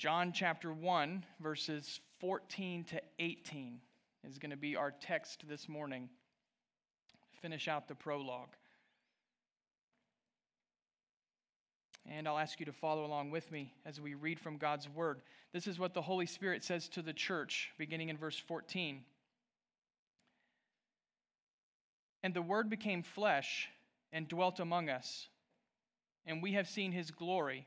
John 0.00 0.32
chapter 0.32 0.72
1, 0.72 1.26
verses 1.40 2.00
14 2.20 2.84
to 2.84 3.02
18 3.18 3.78
is 4.26 4.38
going 4.38 4.50
to 4.50 4.56
be 4.56 4.74
our 4.74 4.92
text 4.92 5.44
this 5.46 5.68
morning. 5.68 6.08
Finish 7.42 7.68
out 7.68 7.86
the 7.86 7.94
prologue. 7.94 8.56
And 12.10 12.26
I'll 12.26 12.38
ask 12.38 12.58
you 12.60 12.64
to 12.64 12.72
follow 12.72 13.04
along 13.04 13.30
with 13.30 13.52
me 13.52 13.74
as 13.84 14.00
we 14.00 14.14
read 14.14 14.40
from 14.40 14.56
God's 14.56 14.88
word. 14.88 15.20
This 15.52 15.66
is 15.66 15.78
what 15.78 15.92
the 15.92 16.00
Holy 16.00 16.24
Spirit 16.24 16.64
says 16.64 16.88
to 16.88 17.02
the 17.02 17.12
church, 17.12 17.70
beginning 17.76 18.08
in 18.08 18.16
verse 18.16 18.38
14. 18.38 19.02
And 22.22 22.32
the 22.32 22.40
word 22.40 22.70
became 22.70 23.02
flesh 23.02 23.68
and 24.14 24.26
dwelt 24.26 24.60
among 24.60 24.88
us, 24.88 25.28
and 26.24 26.42
we 26.42 26.52
have 26.52 26.70
seen 26.70 26.90
his 26.90 27.10
glory 27.10 27.66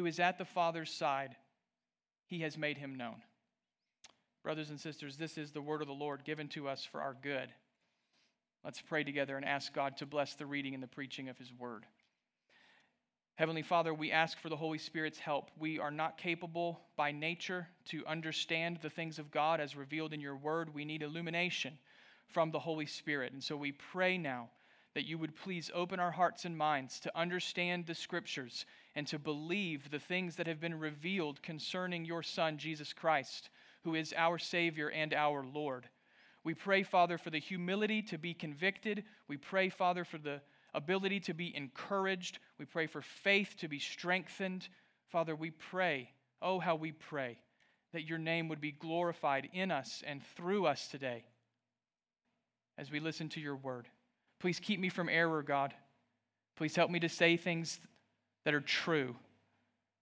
who 0.00 0.06
is 0.06 0.18
at 0.18 0.38
the 0.38 0.46
Father's 0.46 0.90
side, 0.90 1.36
he 2.24 2.40
has 2.40 2.56
made 2.56 2.78
him 2.78 2.94
known. 2.94 3.16
Brothers 4.42 4.70
and 4.70 4.80
sisters, 4.80 5.18
this 5.18 5.36
is 5.36 5.52
the 5.52 5.60
word 5.60 5.82
of 5.82 5.88
the 5.88 5.92
Lord 5.92 6.24
given 6.24 6.48
to 6.48 6.68
us 6.68 6.86
for 6.90 7.02
our 7.02 7.14
good. 7.20 7.50
Let's 8.64 8.80
pray 8.80 9.04
together 9.04 9.36
and 9.36 9.44
ask 9.44 9.74
God 9.74 9.98
to 9.98 10.06
bless 10.06 10.36
the 10.36 10.46
reading 10.46 10.72
and 10.72 10.82
the 10.82 10.88
preaching 10.88 11.28
of 11.28 11.36
his 11.36 11.52
word. 11.52 11.84
Heavenly 13.34 13.60
Father, 13.60 13.92
we 13.92 14.10
ask 14.10 14.40
for 14.40 14.48
the 14.48 14.56
Holy 14.56 14.78
Spirit's 14.78 15.18
help. 15.18 15.50
We 15.58 15.78
are 15.78 15.90
not 15.90 16.16
capable 16.16 16.80
by 16.96 17.12
nature 17.12 17.68
to 17.90 18.02
understand 18.06 18.78
the 18.80 18.88
things 18.88 19.18
of 19.18 19.30
God 19.30 19.60
as 19.60 19.76
revealed 19.76 20.14
in 20.14 20.20
your 20.22 20.36
word. 20.36 20.72
We 20.72 20.86
need 20.86 21.02
illumination 21.02 21.78
from 22.26 22.52
the 22.52 22.58
Holy 22.58 22.86
Spirit. 22.86 23.34
And 23.34 23.44
so 23.44 23.54
we 23.54 23.72
pray 23.72 24.16
now 24.16 24.48
that 24.94 25.06
you 25.06 25.18
would 25.18 25.36
please 25.36 25.70
open 25.74 26.00
our 26.00 26.10
hearts 26.10 26.44
and 26.44 26.56
minds 26.56 26.98
to 27.00 27.18
understand 27.18 27.86
the 27.86 27.94
scriptures 27.94 28.66
and 28.94 29.06
to 29.06 29.18
believe 29.18 29.90
the 29.90 30.00
things 30.00 30.36
that 30.36 30.46
have 30.46 30.60
been 30.60 30.78
revealed 30.78 31.42
concerning 31.42 32.04
your 32.04 32.22
Son, 32.22 32.58
Jesus 32.58 32.92
Christ, 32.92 33.50
who 33.84 33.94
is 33.94 34.12
our 34.16 34.38
Savior 34.38 34.90
and 34.90 35.14
our 35.14 35.44
Lord. 35.44 35.88
We 36.42 36.54
pray, 36.54 36.82
Father, 36.82 37.18
for 37.18 37.30
the 37.30 37.38
humility 37.38 38.02
to 38.02 38.18
be 38.18 38.34
convicted. 38.34 39.04
We 39.28 39.36
pray, 39.36 39.68
Father, 39.68 40.04
for 40.04 40.18
the 40.18 40.40
ability 40.74 41.20
to 41.20 41.34
be 41.34 41.54
encouraged. 41.54 42.38
We 42.58 42.64
pray 42.64 42.86
for 42.86 43.02
faith 43.02 43.54
to 43.58 43.68
be 43.68 43.78
strengthened. 43.78 44.68
Father, 45.08 45.36
we 45.36 45.50
pray, 45.50 46.10
oh, 46.40 46.58
how 46.58 46.76
we 46.76 46.92
pray, 46.92 47.38
that 47.92 48.08
your 48.08 48.18
name 48.18 48.48
would 48.48 48.60
be 48.60 48.72
glorified 48.72 49.48
in 49.52 49.70
us 49.70 50.02
and 50.06 50.22
through 50.36 50.66
us 50.66 50.88
today 50.88 51.24
as 52.78 52.90
we 52.90 53.00
listen 53.00 53.28
to 53.30 53.40
your 53.40 53.56
word. 53.56 53.86
Please 54.40 54.58
keep 54.58 54.80
me 54.80 54.88
from 54.88 55.08
error, 55.08 55.42
God. 55.42 55.72
Please 56.56 56.74
help 56.74 56.90
me 56.90 56.98
to 57.00 57.08
say 57.08 57.36
things 57.36 57.78
that 58.44 58.54
are 58.54 58.60
true 58.60 59.14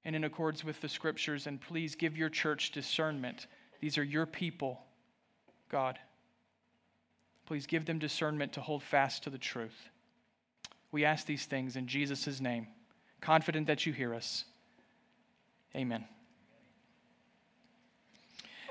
and 0.04 0.16
in 0.16 0.24
accordance 0.24 0.64
with 0.64 0.80
the 0.80 0.88
scriptures. 0.88 1.46
And 1.46 1.60
please 1.60 1.94
give 1.94 2.16
your 2.16 2.30
church 2.30 2.70
discernment. 2.70 3.46
These 3.80 3.98
are 3.98 4.04
your 4.04 4.26
people, 4.26 4.80
God. 5.68 5.98
Please 7.46 7.66
give 7.66 7.84
them 7.84 7.98
discernment 7.98 8.52
to 8.54 8.60
hold 8.60 8.82
fast 8.82 9.24
to 9.24 9.30
the 9.30 9.38
truth. 9.38 9.90
We 10.92 11.04
ask 11.04 11.26
these 11.26 11.44
things 11.44 11.76
in 11.76 11.86
Jesus' 11.86 12.40
name, 12.40 12.68
confident 13.20 13.66
that 13.66 13.86
you 13.86 13.92
hear 13.92 14.14
us. 14.14 14.44
Amen. 15.76 16.04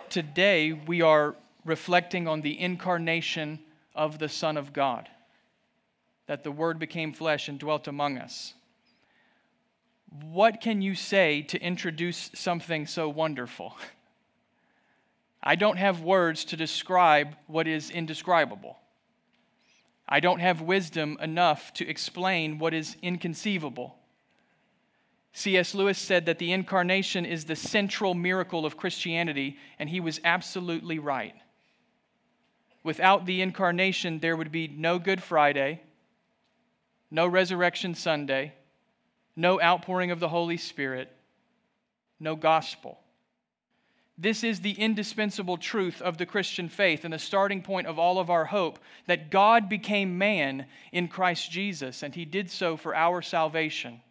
Today, 0.10 0.74
we 0.74 1.02
are 1.02 1.36
reflecting 1.66 2.28
on 2.28 2.42
the 2.42 2.60
incarnation 2.60 3.60
of 3.94 4.20
the 4.20 4.30
Son 4.30 4.58
of 4.58 4.74
God, 4.74 5.10
that 6.28 6.44
the 6.44 6.52
Word 6.52 6.80
became 6.80 7.14
flesh 7.14 7.50
and 7.50 7.60
dwelt 7.60 7.88
among 7.88 8.18
us 8.18 8.54
what 10.10 10.62
can 10.62 10.82
you 10.82 10.96
say 10.96 11.42
to 11.44 11.62
introduce 11.62 12.32
something 12.34 12.86
so 12.88 13.10
wonderful? 13.10 13.76
I 15.44 15.56
don't 15.56 15.78
have 15.78 16.02
words 16.02 16.46
to 16.46 16.58
describe 16.58 17.36
what 17.48 17.68
is 17.68 17.90
indescribable. 17.90 18.78
I 20.10 20.20
don't 20.20 20.40
have 20.40 20.62
wisdom 20.62 21.18
enough 21.22 21.74
to 21.74 21.88
explain 21.88 22.60
what 22.60 22.74
is 22.74 22.96
inconceivable. 23.02 23.98
C.S. 25.34 25.76
Lewis 25.76 26.00
said 26.00 26.26
that 26.26 26.40
the 26.40 26.52
incarnation 26.52 27.26
is 27.26 27.46
the 27.46 27.56
central 27.56 28.14
miracle 28.14 28.66
of 28.66 28.78
Christianity, 28.78 29.58
and 29.78 29.90
he 29.90 30.00
was 30.00 30.20
absolutely 30.24 30.98
right. 30.98 31.36
Without 32.84 33.26
the 33.26 33.42
incarnation, 33.42 34.20
there 34.20 34.36
would 34.36 34.52
be 34.52 34.68
no 34.68 34.98
Good 34.98 35.22
Friday, 35.22 35.82
no 37.10 37.28
Resurrection 37.28 37.96
Sunday, 37.96 38.54
no 39.36 39.62
outpouring 39.62 40.12
of 40.12 40.20
the 40.20 40.30
Holy 40.30 40.58
Spirit, 40.58 41.12
no 42.20 42.36
gospel. 42.36 43.00
This 44.18 44.44
is 44.44 44.62
the 44.62 44.72
indispensable 44.72 45.58
truth 45.58 46.02
of 46.02 46.18
the 46.18 46.26
Christian 46.26 46.70
faith 46.70 47.06
and 47.06 47.14
the 47.14 47.20
starting 47.20 47.62
point 47.62 47.86
of 47.86 48.00
all 48.00 48.18
of 48.18 48.32
our 48.32 48.46
hope 48.46 48.80
that 49.06 49.30
God 49.30 49.70
became 49.70 50.18
man 50.18 50.66
in 50.92 51.08
Christ 51.08 51.52
Jesus, 51.52 52.02
and 52.02 52.16
he 52.16 52.26
did 52.26 52.50
so 52.50 52.78
for 52.78 52.96
our 52.96 53.22
salvation. 53.22 54.02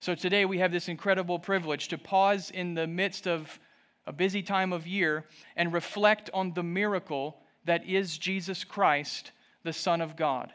So 0.00 0.14
today 0.14 0.46
we 0.46 0.58
have 0.58 0.72
this 0.72 0.88
incredible 0.88 1.38
privilege 1.38 1.88
to 1.88 1.98
pause 1.98 2.50
in 2.50 2.74
the 2.74 2.86
midst 2.86 3.26
of 3.26 3.58
a 4.06 4.12
busy 4.12 4.42
time 4.42 4.72
of 4.72 4.86
year 4.86 5.24
and 5.56 5.72
reflect 5.72 6.30
on 6.32 6.54
the 6.54 6.62
miracle 6.62 7.36
that 7.66 7.84
is 7.86 8.16
Jesus 8.16 8.64
Christ, 8.64 9.32
the 9.64 9.72
Son 9.72 10.00
of 10.00 10.16
God. 10.16 10.52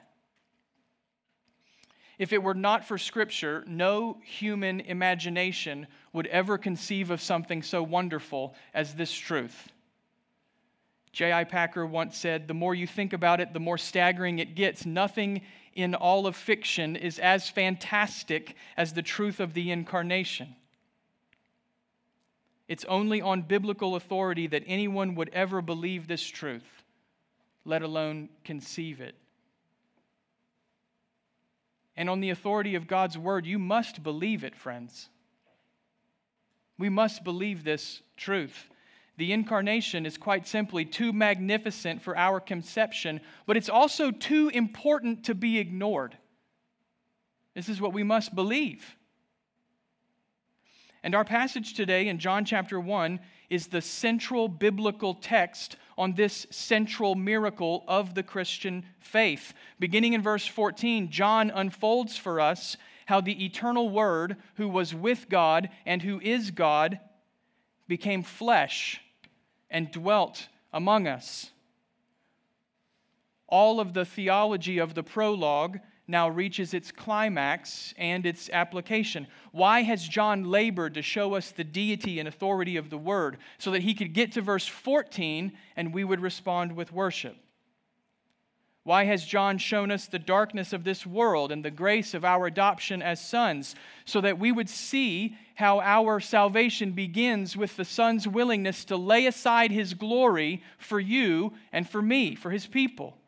If 2.22 2.34
it 2.34 2.44
were 2.44 2.54
not 2.54 2.86
for 2.86 3.00
Scripture, 3.00 3.64
no 3.66 4.20
human 4.24 4.82
imagination 4.82 5.88
would 6.14 6.28
ever 6.28 6.60
conceive 6.60 7.10
of 7.10 7.20
something 7.20 7.64
so 7.64 7.82
wonderful 7.82 8.54
as 8.76 8.94
this 8.94 9.12
truth. 9.12 9.72
J.I. 11.14 11.46
Packer 11.46 11.84
once 11.84 12.16
said, 12.16 12.48
The 12.48 12.54
more 12.54 12.76
you 12.76 12.86
think 12.86 13.14
about 13.14 13.42
it, 13.42 13.54
the 13.54 13.60
more 13.60 13.80
staggering 13.80 14.38
it 14.38 14.54
gets. 14.54 14.86
Nothing 14.86 15.42
in 15.74 15.96
all 15.96 16.28
of 16.28 16.36
fiction 16.36 16.96
is 16.96 17.18
as 17.18 17.50
fantastic 17.50 18.56
as 18.78 18.94
the 18.94 19.02
truth 19.02 19.40
of 19.40 19.56
the 19.56 19.72
incarnation. 19.72 20.56
It's 22.68 22.86
only 22.86 23.20
on 23.20 23.42
biblical 23.42 23.96
authority 23.96 24.46
that 24.46 24.64
anyone 24.68 25.16
would 25.16 25.32
ever 25.34 25.60
believe 25.60 26.06
this 26.06 26.28
truth, 26.28 26.84
let 27.66 27.82
alone 27.82 28.30
conceive 28.44 29.02
it 29.02 29.16
and 32.02 32.10
on 32.10 32.20
the 32.20 32.32
authority 32.32 32.74
of 32.74 32.88
God's 32.88 33.16
word, 33.16 33.46
you 33.46 33.60
must 33.60 34.02
believe 34.02 34.44
it, 34.44 34.56
friends. 34.56 35.08
We 36.80 36.90
must 36.90 37.24
believe 37.24 37.64
this 37.64 38.02
truth. 38.18 38.72
The 39.18 39.32
incarnation 39.32 40.08
is 40.08 40.18
quite 40.18 40.48
simply 40.48 40.84
too 40.84 41.14
magnificent 41.14 42.02
for 42.02 42.18
our 42.18 42.40
conception, 42.40 43.22
but 43.46 43.56
it's 43.56 43.70
also 43.70 44.10
too 44.10 44.50
important 44.52 45.26
to 45.26 45.36
be 45.36 45.60
ignored. 45.60 46.18
This 47.54 47.70
is 47.70 47.80
what 47.80 47.94
we 47.94 48.02
must 48.02 48.34
believe. 48.34 48.96
And 51.04 51.14
our 51.14 51.24
passage 51.24 51.76
today 51.76 52.08
in 52.08 52.18
John 52.18 52.46
chapter 52.46 52.80
1 52.80 53.20
is 53.52 53.68
the 53.68 53.80
central 53.80 54.48
biblical 54.48 55.14
text 55.14 55.76
on 56.02 56.14
this 56.14 56.48
central 56.50 57.14
miracle 57.14 57.84
of 57.88 58.16
the 58.16 58.24
Christian 58.24 58.84
faith. 59.00 59.54
Beginning 59.80 60.14
in 60.14 60.24
verse 60.24 60.48
14, 60.48 61.12
John 61.12 61.52
unfolds 61.52 62.18
for 62.18 62.42
us 62.42 62.76
how 63.06 63.22
the 63.22 63.46
eternal 63.46 63.88
Word, 63.88 64.38
who 64.56 64.68
was 64.68 64.96
with 64.96 65.30
God 65.30 65.70
and 65.86 66.02
who 66.02 66.20
is 66.20 66.50
God, 66.50 67.00
became 67.88 68.24
flesh 68.24 69.00
and 69.70 69.92
dwelt 69.92 70.48
among 70.74 71.06
us. 71.06 71.52
All 73.48 73.80
of 73.80 73.94
the 73.94 74.04
theology 74.04 74.80
of 74.80 74.96
the 74.96 75.04
prologue 75.04 75.82
now 76.08 76.28
reaches 76.28 76.74
its 76.74 76.92
climax 76.92 77.94
and 77.98 78.26
its 78.26 78.50
application. 78.52 79.28
Why 79.52 79.82
has 79.84 80.08
John 80.08 80.44
labored 80.44 80.96
to 80.96 81.02
show 81.02 81.36
us 81.36 81.52
the 81.52 81.64
deity 81.64 82.20
and 82.20 82.28
authority 82.28 82.78
of 82.78 82.90
the 82.90 82.98
Word 82.98 83.38
so 83.58 83.72
that 83.72 83.84
he 83.84 83.94
could 83.94 84.14
get 84.14 84.34
to 84.34 84.42
verse 84.42 84.68
14 84.68 85.54
and 85.76 85.94
we 85.94 86.04
would 86.04 86.20
respond 86.20 86.76
with 86.76 86.92
worship? 86.92 87.38
Why 88.84 89.04
has 89.06 89.24
John 89.24 89.60
shown 89.60 89.92
us 89.92 90.08
the 90.08 90.18
darkness 90.18 90.74
of 90.74 90.84
this 90.84 91.06
world 91.06 91.52
and 91.52 91.64
the 91.64 91.70
grace 91.70 92.16
of 92.16 92.26
our 92.26 92.48
adoption 92.48 93.04
as 93.04 93.24
sons, 93.24 93.76
so 94.06 94.22
that 94.22 94.40
we 94.40 94.52
would 94.52 94.70
see 94.70 95.38
how 95.54 95.80
our 95.82 96.20
salvation 96.20 96.92
begins 96.94 97.56
with 97.56 97.76
the 97.76 97.86
Son's 97.86 98.28
willingness 98.28 98.84
to 98.86 98.98
lay 98.98 99.28
aside 99.28 99.70
his 99.70 99.94
glory 99.94 100.64
for 100.80 101.00
you 101.00 101.54
and 101.72 101.88
for 101.88 102.02
me, 102.02 102.34
for 102.34 102.50
his 102.50 102.66
people? 102.66 103.21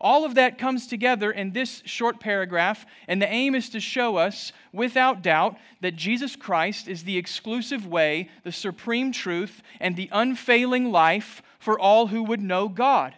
All 0.00 0.24
of 0.24 0.36
that 0.36 0.56
comes 0.56 0.86
together 0.86 1.30
in 1.30 1.52
this 1.52 1.82
short 1.84 2.20
paragraph, 2.20 2.86
and 3.06 3.20
the 3.20 3.30
aim 3.30 3.54
is 3.54 3.68
to 3.70 3.80
show 3.80 4.16
us, 4.16 4.52
without 4.72 5.20
doubt, 5.20 5.58
that 5.82 5.94
Jesus 5.94 6.36
Christ 6.36 6.88
is 6.88 7.04
the 7.04 7.18
exclusive 7.18 7.86
way, 7.86 8.30
the 8.42 8.52
supreme 8.52 9.12
truth, 9.12 9.62
and 9.78 9.94
the 9.94 10.08
unfailing 10.10 10.90
life 10.90 11.42
for 11.58 11.78
all 11.78 12.06
who 12.06 12.22
would 12.22 12.40
know 12.40 12.66
God. 12.68 13.14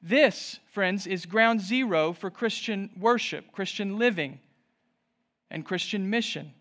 This, 0.00 0.60
friends, 0.72 1.06
is 1.06 1.26
ground 1.26 1.60
zero 1.60 2.12
for 2.12 2.30
Christian 2.30 2.90
worship, 2.96 3.50
Christian 3.50 3.98
living, 3.98 4.38
and 5.50 5.66
Christian 5.66 6.08
mission. 6.08 6.54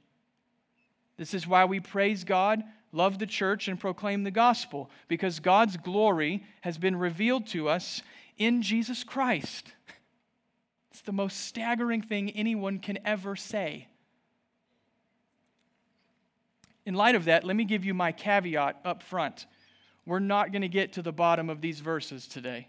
This 1.17 1.35
is 1.35 1.45
why 1.45 1.65
we 1.65 1.79
praise 1.79 2.23
God 2.23 2.63
love 2.91 3.19
the 3.19 3.25
church, 3.25 3.67
and 3.67 3.79
proclaim 3.79 4.23
the 4.23 4.31
gospel 4.31 4.89
because 5.07 5.39
God's 5.39 5.77
glory 5.77 6.43
has 6.61 6.77
been 6.77 6.95
revealed 6.95 7.47
to 7.47 7.69
us 7.69 8.01
in 8.37 8.61
Jesus 8.61 9.03
Christ. 9.03 9.73
It's 10.91 11.01
the 11.01 11.11
most 11.11 11.45
staggering 11.45 12.01
thing 12.01 12.31
anyone 12.31 12.79
can 12.79 12.97
ever 13.05 13.35
say. 13.35 13.87
In 16.85 16.95
light 16.95 17.15
of 17.15 17.25
that, 17.25 17.43
let 17.43 17.55
me 17.55 17.65
give 17.65 17.85
you 17.85 17.93
my 17.93 18.11
caveat 18.11 18.79
up 18.83 19.03
front. 19.03 19.45
We're 20.05 20.19
not 20.19 20.51
going 20.51 20.63
to 20.63 20.67
get 20.67 20.93
to 20.93 21.01
the 21.01 21.11
bottom 21.11 21.49
of 21.49 21.61
these 21.61 21.79
verses 21.81 22.27
today. 22.27 22.67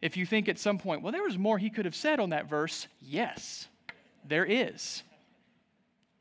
If 0.00 0.16
you 0.16 0.24
think 0.24 0.48
at 0.48 0.58
some 0.58 0.78
point, 0.78 1.02
well, 1.02 1.12
there 1.12 1.22
was 1.22 1.36
more 1.36 1.58
he 1.58 1.68
could 1.68 1.84
have 1.84 1.94
said 1.94 2.20
on 2.20 2.30
that 2.30 2.48
verse, 2.48 2.86
yes, 3.02 3.68
there 4.26 4.44
is. 4.44 5.02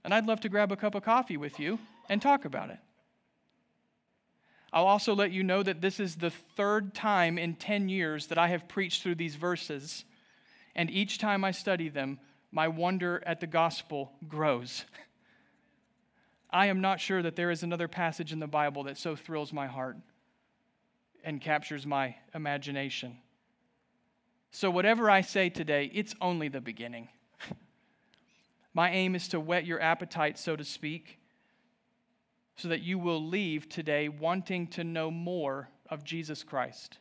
And 0.03 0.13
I'd 0.13 0.25
love 0.25 0.41
to 0.41 0.49
grab 0.49 0.71
a 0.71 0.75
cup 0.75 0.95
of 0.95 1.03
coffee 1.03 1.37
with 1.37 1.59
you 1.59 1.79
and 2.09 2.21
talk 2.21 2.45
about 2.45 2.69
it. 2.69 2.79
I'll 4.75 4.87
also 4.87 5.15
let 5.15 5.31
you 5.31 5.41
know 5.41 5.63
that 5.63 5.79
this 5.79 6.01
is 6.01 6.17
the 6.17 6.29
third 6.29 6.93
time 6.93 7.37
in 7.37 7.55
10 7.55 7.87
years 7.87 8.27
that 8.27 8.37
I 8.37 8.49
have 8.49 8.67
preached 8.67 9.03
through 9.03 9.15
these 9.15 9.35
verses, 9.35 10.03
and 10.75 10.91
each 10.91 11.17
time 11.17 11.45
I 11.45 11.51
study 11.51 11.87
them, 11.87 12.19
my 12.51 12.67
wonder 12.67 13.23
at 13.25 13.39
the 13.39 13.47
gospel 13.47 14.11
grows. 14.27 14.83
I 16.49 16.67
am 16.67 16.81
not 16.81 16.99
sure 16.99 17.21
that 17.21 17.37
there 17.37 17.51
is 17.51 17.63
another 17.63 17.87
passage 17.87 18.33
in 18.33 18.39
the 18.39 18.47
Bible 18.47 18.83
that 18.83 18.97
so 18.97 19.15
thrills 19.15 19.53
my 19.53 19.67
heart 19.67 19.95
and 21.23 21.39
captures 21.39 21.85
my 21.85 22.15
imagination. 22.33 23.17
So, 24.51 24.69
whatever 24.69 25.09
I 25.09 25.21
say 25.21 25.49
today, 25.49 25.89
it's 25.93 26.15
only 26.21 26.49
the 26.49 26.61
beginning. 26.61 27.09
my 28.73 28.89
aim 28.91 29.15
is 29.15 29.29
to 29.29 29.39
whet 29.39 29.65
your 29.65 29.81
appetite, 29.81 30.37
so 30.37 30.55
to 30.55 30.63
speak 30.63 31.19
so 32.55 32.69
that 32.69 32.81
you 32.81 32.97
will 32.97 33.23
leave 33.23 33.67
today 33.67 34.07
wanting 34.07 34.67
to 34.67 34.83
know 34.83 35.11
more 35.11 35.69
of 35.89 36.03
Jesus 36.03 36.43
Christ. 36.43 36.97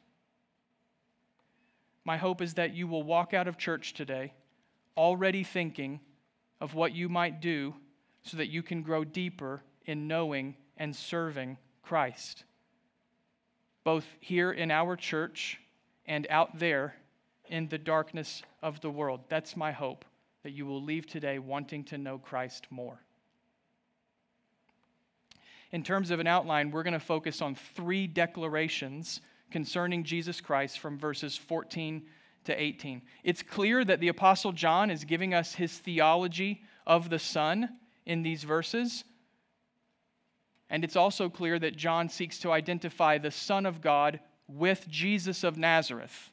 My 2.05 2.17
hope 2.17 2.43
is 2.43 2.55
that 2.55 2.75
you 2.75 2.87
will 2.87 3.03
walk 3.03 3.33
out 3.33 3.49
of 3.49 3.57
church 3.57 3.95
today 3.95 4.35
already 4.97 5.43
thinking 5.43 6.01
of 6.61 6.75
what 6.75 6.95
you 6.95 7.09
might 7.09 7.41
do 7.41 7.75
so 8.23 8.37
that 8.37 8.49
you 8.49 8.63
can 8.63 8.83
grow 8.83 9.05
deeper 9.05 9.63
in 9.87 10.09
knowing 10.09 10.57
and 10.77 10.95
serving 10.95 11.59
Christ, 11.83 12.45
both 13.85 14.07
here 14.21 14.51
in 14.51 14.71
our 14.71 14.97
church 14.97 15.61
and 16.07 16.27
out 16.31 16.59
there 16.59 16.95
in 17.49 17.69
the 17.69 17.79
darkness 17.79 18.43
of 18.63 18.81
the 18.81 18.91
world. 18.91 19.21
That's 19.29 19.57
my 19.57 19.73
hope, 19.73 20.05
that 20.43 20.53
you 20.53 20.67
will 20.67 20.83
leave 20.83 21.07
today 21.07 21.39
wanting 21.39 21.85
to 21.85 21.99
know 21.99 22.19
Christ 22.19 22.67
more 22.71 23.04
in 25.75 25.83
terms 25.83 26.13
of 26.13 26.21
an 26.21 26.29
outline, 26.29 26.71
we're 26.71 26.85
going 26.85 26.93
to 26.93 27.01
focus 27.01 27.43
on 27.43 27.57
three 27.57 28.07
declarations 28.07 29.21
concerning 29.51 30.05
Jesus 30.05 30.41
Christ 30.41 30.79
from 30.79 30.97
verses 30.97 31.37
14 31.37 32.05
to 32.45 32.63
18. 32.63 33.03
It's 33.25 33.43
clear 33.43 33.85
that 33.85 33.99
the 33.99 34.07
Apostle 34.07 34.53
John 34.53 34.89
is 34.89 35.03
giving 35.03 35.35
us 35.35 35.53
his 35.53 35.77
theology 35.77 36.63
of 36.87 37.11
the 37.11 37.19
Son 37.19 37.69
in 38.07 38.23
these 38.23 38.45
verses. 38.45 39.03
And 40.71 40.85
it's 40.85 40.95
also 40.95 41.29
clear 41.29 41.59
that 41.59 41.75
John 41.75 42.09
seeks 42.09 42.39
to 42.39 42.53
identify 42.53 43.19
the 43.19 43.33
Son 43.33 43.67
of 43.67 43.81
God 43.81 44.21
with 44.47 44.87
Jesus 44.89 45.43
of 45.43 45.59
Nazareth. 45.59 46.31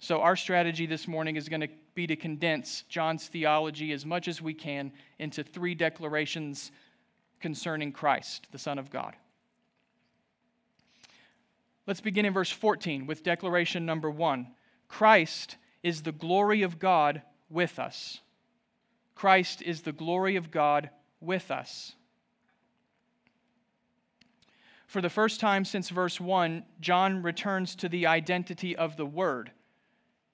So, 0.00 0.20
our 0.20 0.36
strategy 0.36 0.84
this 0.84 1.08
morning 1.08 1.36
is 1.36 1.48
going 1.48 1.62
to 1.62 1.70
be 1.94 2.06
to 2.06 2.16
condense 2.16 2.84
John's 2.90 3.26
theology 3.28 3.92
as 3.92 4.04
much 4.04 4.28
as 4.28 4.42
we 4.42 4.52
can 4.52 4.92
into 5.18 5.42
three 5.42 5.74
declarations 5.74 6.70
concerning 7.40 7.92
Christ, 7.92 8.46
the 8.50 8.58
Son 8.58 8.78
of 8.78 8.90
God. 8.90 9.14
Let's 11.86 12.00
begin 12.00 12.24
in 12.24 12.32
verse 12.32 12.50
14 12.50 13.06
with 13.06 13.22
declaration 13.22 13.86
number 13.86 14.10
one 14.10 14.48
Christ 14.88 15.56
is 15.82 16.02
the 16.02 16.12
glory 16.12 16.62
of 16.62 16.78
God 16.78 17.22
with 17.48 17.78
us. 17.78 18.20
Christ 19.14 19.62
is 19.62 19.82
the 19.82 19.92
glory 19.92 20.36
of 20.36 20.50
God 20.50 20.90
with 21.20 21.50
us. 21.50 21.92
For 24.86 25.00
the 25.00 25.10
first 25.10 25.40
time 25.40 25.64
since 25.64 25.88
verse 25.88 26.20
1, 26.20 26.64
John 26.80 27.22
returns 27.22 27.74
to 27.76 27.88
the 27.88 28.06
identity 28.06 28.76
of 28.76 28.96
the 28.96 29.06
Word. 29.06 29.50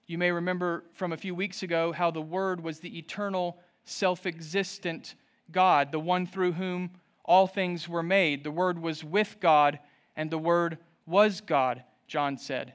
You 0.07 0.19
may 0.19 0.31
remember 0.31 0.85
from 0.93 1.13
a 1.13 1.17
few 1.17 1.35
weeks 1.35 1.63
ago 1.63 1.93
how 1.93 2.11
the 2.11 2.21
Word 2.21 2.63
was 2.63 2.81
the 2.81 2.99
eternal, 2.99 3.59
self 3.85 4.27
existent 4.27 5.15
God, 5.53 5.93
the 5.93 6.01
one 6.01 6.27
through 6.27 6.53
whom 6.53 6.91
all 7.25 7.47
things 7.47 7.89
were 7.89 8.03
made. 8.03 8.45
The 8.45 8.51
Word 8.51 8.81
was 8.81 9.05
with 9.05 9.37
God, 9.41 9.79
and 10.17 10.31
the 10.31 10.39
Word 10.39 10.79
was 11.07 11.41
God, 11.41 11.85
John 12.07 12.37
said. 12.37 12.75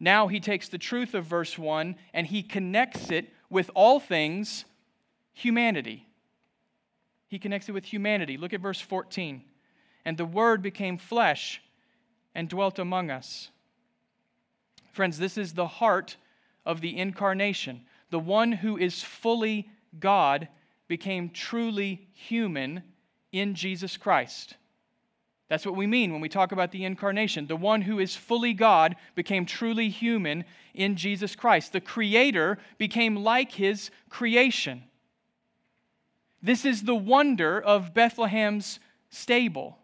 Now 0.00 0.26
he 0.26 0.40
takes 0.40 0.68
the 0.68 0.78
truth 0.78 1.14
of 1.14 1.26
verse 1.26 1.56
1 1.56 1.94
and 2.12 2.26
he 2.26 2.42
connects 2.42 3.12
it 3.12 3.32
with 3.48 3.70
all 3.74 4.00
things 4.00 4.64
humanity. 5.32 6.08
He 7.28 7.38
connects 7.38 7.68
it 7.68 7.72
with 7.72 7.84
humanity. 7.84 8.36
Look 8.36 8.52
at 8.52 8.60
verse 8.60 8.80
14. 8.80 9.42
And 10.04 10.18
the 10.18 10.24
Word 10.24 10.60
became 10.60 10.98
flesh 10.98 11.62
and 12.34 12.48
dwelt 12.48 12.80
among 12.80 13.10
us. 13.10 13.50
Friends, 14.92 15.18
this 15.18 15.38
is 15.38 15.54
the 15.54 15.68
heart 15.68 16.16
of 16.66 16.80
the 16.80 16.98
incarnation. 16.98 17.82
The 18.10 18.18
one 18.18 18.52
who 18.52 18.76
is 18.76 19.02
fully 19.02 19.70
God 20.00 20.48
became 20.92 21.30
truly 21.30 22.06
human 22.12 22.82
in 23.32 23.54
Jesus 23.54 23.96
Christ. 23.96 24.56
That's 25.48 25.64
what 25.64 25.74
we 25.74 25.86
mean 25.86 26.12
when 26.12 26.20
we 26.20 26.28
talk 26.28 26.52
about 26.52 26.70
the 26.70 26.84
incarnation. 26.84 27.46
The 27.46 27.56
one 27.56 27.80
who 27.80 27.98
is 27.98 28.14
fully 28.14 28.52
God 28.52 28.96
became 29.14 29.46
truly 29.46 29.88
human 29.88 30.44
in 30.74 30.96
Jesus 30.96 31.34
Christ. 31.34 31.72
The 31.72 31.80
Creator 31.80 32.58
became 32.76 33.16
like 33.16 33.52
His 33.52 33.90
creation. 34.10 34.82
This 36.42 36.66
is 36.66 36.82
the 36.82 36.94
wonder 36.94 37.58
of 37.58 37.94
Bethlehem's 37.94 38.78
stable. 39.08 39.78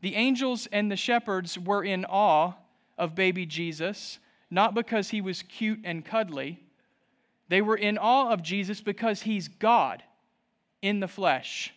The 0.00 0.14
angels 0.14 0.66
and 0.72 0.90
the 0.90 0.96
shepherds 0.96 1.58
were 1.58 1.84
in 1.84 2.06
awe 2.06 2.54
of 2.96 3.14
baby 3.14 3.44
Jesus, 3.44 4.18
not 4.50 4.74
because 4.74 5.10
he 5.10 5.20
was 5.20 5.42
cute 5.42 5.80
and 5.84 6.02
cuddly. 6.02 6.60
They 7.50 7.60
were 7.60 7.76
in 7.76 7.98
awe 7.98 8.30
of 8.30 8.42
Jesus 8.42 8.80
because 8.80 9.20
he's 9.20 9.48
God 9.48 10.02
in 10.84 11.00
the 11.00 11.08
flesh. 11.08 11.72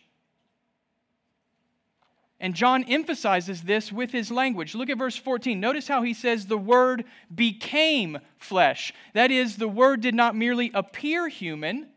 And 2.38 2.54
John 2.54 2.84
emphasizes 2.84 3.62
this 3.62 3.90
with 3.90 4.12
his 4.12 4.30
language. 4.30 4.74
Look 4.74 4.90
at 4.90 4.98
verse 4.98 5.16
14. 5.16 5.58
Notice 5.58 5.88
how 5.88 6.02
he 6.02 6.12
says 6.12 6.46
the 6.46 6.58
Word 6.58 7.04
became 7.34 8.18
flesh. 8.36 8.92
That 9.14 9.30
is, 9.30 9.56
the 9.56 9.66
Word 9.66 10.02
did 10.02 10.14
not 10.14 10.36
merely 10.36 10.70
appear 10.74 11.26
human, 11.26 11.88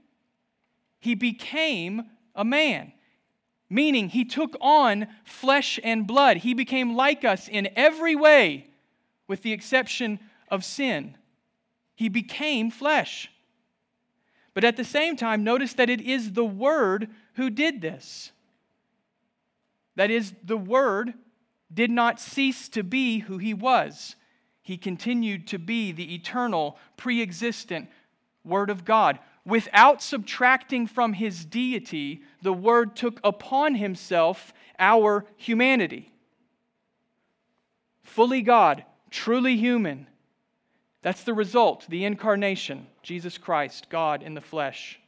he 0.99 1.13
became 1.13 2.03
a 2.33 2.45
man. 2.45 2.93
Meaning, 3.69 4.09
he 4.09 4.25
took 4.25 4.55
on 4.61 5.07
flesh 5.23 5.79
and 5.83 6.07
blood. 6.07 6.37
He 6.37 6.53
became 6.53 6.95
like 6.95 7.25
us 7.25 7.47
in 7.47 7.69
every 7.75 8.15
way, 8.15 8.67
with 9.27 9.41
the 9.43 9.53
exception 9.53 10.19
of 10.49 10.63
sin. 10.63 11.15
He 11.95 12.09
became 12.09 12.71
flesh. 12.71 13.29
But 14.53 14.63
at 14.63 14.77
the 14.77 14.83
same 14.83 15.15
time, 15.15 15.43
notice 15.43 15.73
that 15.73 15.89
it 15.89 16.01
is 16.01 16.33
the 16.33 16.45
Word 16.45 17.09
who 17.35 17.49
did 17.49 17.81
this. 17.81 18.31
That 19.95 20.11
is, 20.11 20.33
the 20.43 20.57
Word 20.57 21.13
did 21.73 21.89
not 21.89 22.19
cease 22.19 22.67
to 22.69 22.83
be 22.83 23.19
who 23.19 23.37
he 23.37 23.53
was. 23.53 24.15
He 24.61 24.77
continued 24.77 25.47
to 25.47 25.59
be 25.59 25.91
the 25.91 26.13
eternal, 26.13 26.77
pre 26.97 27.21
existent 27.21 27.89
Word 28.43 28.69
of 28.69 28.85
God. 28.85 29.19
Without 29.45 30.03
subtracting 30.03 30.85
from 30.85 31.13
his 31.13 31.45
deity, 31.45 32.21
the 32.41 32.53
Word 32.53 32.95
took 32.95 33.19
upon 33.23 33.75
himself 33.75 34.53
our 34.77 35.25
humanity. 35.37 36.11
fully 38.03 38.41
God, 38.41 38.83
truly 39.09 39.55
human. 39.55 40.07
That's 41.01 41.23
the 41.23 41.33
result, 41.33 41.85
the 41.89 42.05
incarnation, 42.05 42.87
Jesus 43.01 43.37
Christ, 43.37 43.89
God 43.89 44.21
in 44.21 44.33
the 44.35 44.41
flesh. 44.41 44.99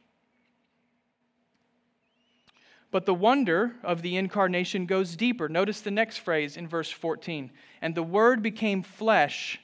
But 2.90 3.06
the 3.06 3.14
wonder 3.14 3.72
of 3.82 4.02
the 4.02 4.16
incarnation 4.16 4.86
goes 4.86 5.16
deeper. 5.16 5.48
Notice 5.48 5.80
the 5.80 5.90
next 5.90 6.18
phrase 6.18 6.56
in 6.56 6.68
verse 6.68 6.90
14. 6.90 7.50
And 7.82 7.94
the 7.94 8.04
Word 8.04 8.42
became 8.42 8.82
flesh 8.82 9.60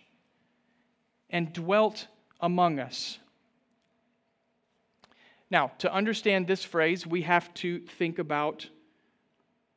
and 1.31 1.53
dwelt 1.53 2.09
among 2.41 2.81
us. 2.81 3.19
Now, 5.49 5.73
to 5.79 5.93
understand 5.93 6.47
this 6.47 6.65
phrase, 6.65 7.07
we 7.07 7.23
have 7.23 7.53
to 7.55 7.81
think 7.81 8.19
about 8.19 8.69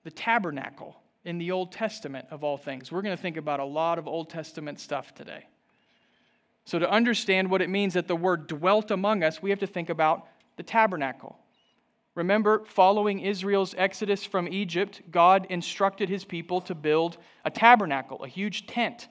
the 0.03 0.12
tabernacle 0.12 0.95
in 1.24 1.38
the 1.38 1.51
Old 1.51 1.72
Testament 1.72 2.27
of 2.31 2.43
all 2.43 2.57
things. 2.57 2.91
We're 2.91 3.01
going 3.01 3.15
to 3.15 3.22
think 3.22 3.38
about 3.38 3.60
a 3.60 3.65
lot 3.65 3.98
of 3.98 4.07
Old 4.07 4.29
Testament 4.29 4.79
stuff 4.79 5.13
today. 5.15 5.45
So, 6.65 6.79
to 6.79 6.89
understand 6.89 7.50
what 7.50 7.62
it 7.62 7.70
means 7.70 7.93
that 7.93 8.08
the 8.08 8.15
word 8.15 8.48
dwelt 8.48 8.91
among 8.91 9.24
us, 9.24 9.41
we 9.41 9.50
have 9.50 9.60
to 9.60 9.67
think 9.67 9.89
about 9.89 10.27
the 10.55 10.63
tabernacle. 10.63 11.38
Remember, 12.15 12.63
following 12.65 13.20
Israel's 13.20 13.74
exodus 13.77 14.24
from 14.24 14.48
Egypt, 14.48 15.01
God 15.10 15.48
instructed 15.50 16.10
his 16.10 16.24
people 16.24 16.62
to 16.62 16.75
build 16.75 17.17
a 17.43 17.50
tabernacle, 17.50 18.24
a 18.24 18.27
huge 18.27 18.67
tent 18.67 19.08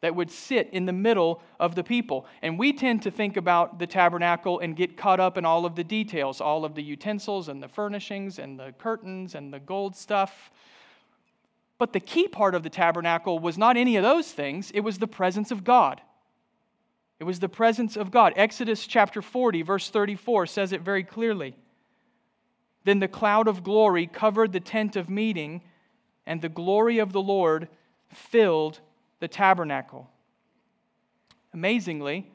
that 0.00 0.16
would 0.16 0.30
sit 0.30 0.68
in 0.72 0.84
the 0.84 0.92
middle 0.92 1.40
of 1.60 1.74
the 1.74 1.84
people. 1.84 2.26
And 2.40 2.58
we 2.58 2.72
tend 2.72 3.02
to 3.02 3.10
think 3.10 3.36
about 3.36 3.78
the 3.78 3.86
tabernacle 3.86 4.58
and 4.58 4.74
get 4.74 4.96
caught 4.96 5.20
up 5.20 5.38
in 5.38 5.44
all 5.44 5.64
of 5.64 5.76
the 5.76 5.84
details, 5.84 6.40
all 6.40 6.64
of 6.64 6.74
the 6.74 6.82
utensils 6.82 7.48
and 7.48 7.62
the 7.62 7.68
furnishings 7.68 8.38
and 8.38 8.58
the 8.58 8.72
curtains 8.78 9.34
and 9.34 9.52
the 9.52 9.60
gold 9.60 9.94
stuff. 9.94 10.50
But 11.78 11.92
the 11.92 12.00
key 12.00 12.28
part 12.28 12.54
of 12.54 12.64
the 12.64 12.70
tabernacle 12.70 13.38
was 13.38 13.56
not 13.56 13.76
any 13.76 13.96
of 13.96 14.02
those 14.02 14.32
things, 14.32 14.70
it 14.72 14.80
was 14.80 14.98
the 14.98 15.06
presence 15.06 15.50
of 15.50 15.64
God. 15.64 16.00
It 17.22 17.24
was 17.24 17.38
the 17.38 17.48
presence 17.48 17.96
of 17.96 18.10
God. 18.10 18.32
Exodus 18.34 18.84
chapter 18.84 19.22
40, 19.22 19.62
verse 19.62 19.88
34 19.88 20.44
says 20.46 20.72
it 20.72 20.80
very 20.80 21.04
clearly. 21.04 21.54
Then 22.82 22.98
the 22.98 23.06
cloud 23.06 23.46
of 23.46 23.62
glory 23.62 24.08
covered 24.08 24.50
the 24.50 24.58
tent 24.58 24.96
of 24.96 25.08
meeting, 25.08 25.62
and 26.26 26.42
the 26.42 26.48
glory 26.48 26.98
of 26.98 27.12
the 27.12 27.22
Lord 27.22 27.68
filled 28.12 28.80
the 29.20 29.28
tabernacle. 29.28 30.10
Amazingly, 31.54 32.28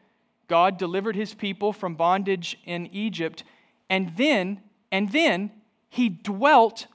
God 0.47 0.77
delivered 0.77 1.17
his 1.17 1.33
people 1.33 1.73
from 1.73 1.95
bondage 1.95 2.57
in 2.63 2.87
Egypt, 2.93 3.43
and 3.89 4.15
then, 4.15 4.61
and 4.89 5.11
then 5.11 5.51
he 5.89 6.07
dwelt 6.07 6.87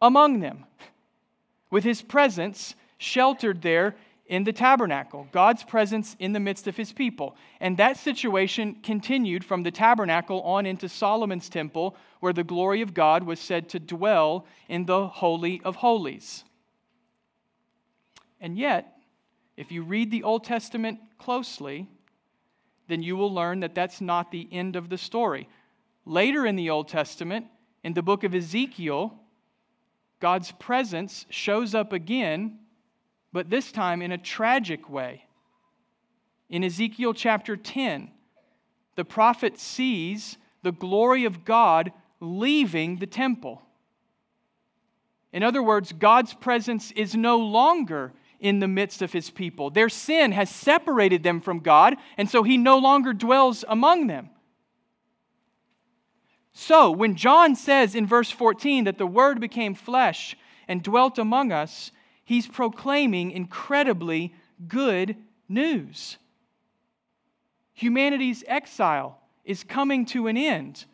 among 0.00 0.38
them 0.38 0.66
with 1.68 1.82
his 1.82 2.00
presence 2.00 2.76
sheltered 2.96 3.62
there 3.62 3.96
in 4.30 4.44
the 4.44 4.52
tabernacle, 4.52 5.26
God's 5.32 5.64
presence 5.64 6.14
in 6.20 6.32
the 6.32 6.38
midst 6.38 6.68
of 6.68 6.76
his 6.76 6.92
people. 6.92 7.36
And 7.58 7.76
that 7.78 7.96
situation 7.96 8.76
continued 8.80 9.44
from 9.44 9.64
the 9.64 9.72
tabernacle 9.72 10.40
on 10.42 10.66
into 10.66 10.88
Solomon's 10.88 11.48
temple, 11.48 11.96
where 12.20 12.32
the 12.32 12.44
glory 12.44 12.80
of 12.80 12.94
God 12.94 13.24
was 13.24 13.40
said 13.40 13.68
to 13.70 13.80
dwell 13.80 14.46
in 14.68 14.86
the 14.86 15.08
Holy 15.08 15.60
of 15.64 15.74
Holies. 15.74 16.44
And 18.40 18.56
yet, 18.56 18.98
if 19.56 19.72
you 19.72 19.82
read 19.82 20.12
the 20.12 20.22
Old 20.22 20.44
Testament 20.44 21.00
closely, 21.18 21.88
then 22.86 23.02
you 23.02 23.16
will 23.16 23.34
learn 23.34 23.60
that 23.60 23.74
that's 23.74 24.00
not 24.00 24.30
the 24.30 24.48
end 24.52 24.76
of 24.76 24.88
the 24.88 24.98
story. 24.98 25.48
Later 26.06 26.46
in 26.46 26.54
the 26.54 26.70
Old 26.70 26.86
Testament, 26.86 27.46
in 27.82 27.94
the 27.94 28.02
book 28.02 28.22
of 28.22 28.32
Ezekiel, 28.32 29.12
God's 30.20 30.52
presence 30.52 31.26
shows 31.30 31.74
up 31.74 31.92
again, 31.92 32.60
but 33.32 33.50
this 33.50 33.72
time 33.72 34.02
in 34.02 34.12
a 34.12 34.18
tragic 34.18 34.88
way. 34.88 35.24
In 36.48 36.64
Ezekiel 36.64 37.14
chapter 37.14 37.56
10, 37.56 38.10
the 38.96 39.04
prophet 39.04 39.58
sees 39.58 40.36
the 40.62 40.72
glory 40.72 41.24
of 41.24 41.44
God 41.44 41.92
leaving 42.20 42.98
the 42.98 43.06
temple. 43.06 43.62
In 45.32 45.42
other 45.42 45.62
words, 45.62 45.92
God's 45.92 46.34
presence 46.34 46.90
is 46.92 47.14
no 47.14 47.38
longer 47.38 48.12
in 48.40 48.58
the 48.58 48.68
midst 48.68 49.00
of 49.02 49.12
his 49.12 49.30
people. 49.30 49.70
Their 49.70 49.88
sin 49.88 50.32
has 50.32 50.50
separated 50.50 51.22
them 51.22 51.40
from 51.40 51.60
God, 51.60 51.96
and 52.16 52.28
so 52.28 52.42
he 52.42 52.56
no 52.56 52.78
longer 52.78 53.12
dwells 53.12 53.64
among 53.68 54.06
them. 54.06 54.30
So, 56.52 56.90
when 56.90 57.14
John 57.14 57.54
says 57.54 57.94
in 57.94 58.06
verse 58.06 58.30
14 58.30 58.84
that 58.84 58.98
the 58.98 59.06
Word 59.06 59.40
became 59.40 59.74
flesh 59.74 60.36
and 60.66 60.82
dwelt 60.82 61.18
among 61.18 61.52
us, 61.52 61.92
he's 62.30 62.46
proclaiming 62.46 63.32
incredibly 63.32 64.32
good 64.68 65.16
news. 65.48 66.16
Humanity's 67.74 68.44
exile 68.46 69.18
is 69.44 69.64
coming 69.64 70.06
to 70.06 70.28
an 70.28 70.36
end, 70.36 70.84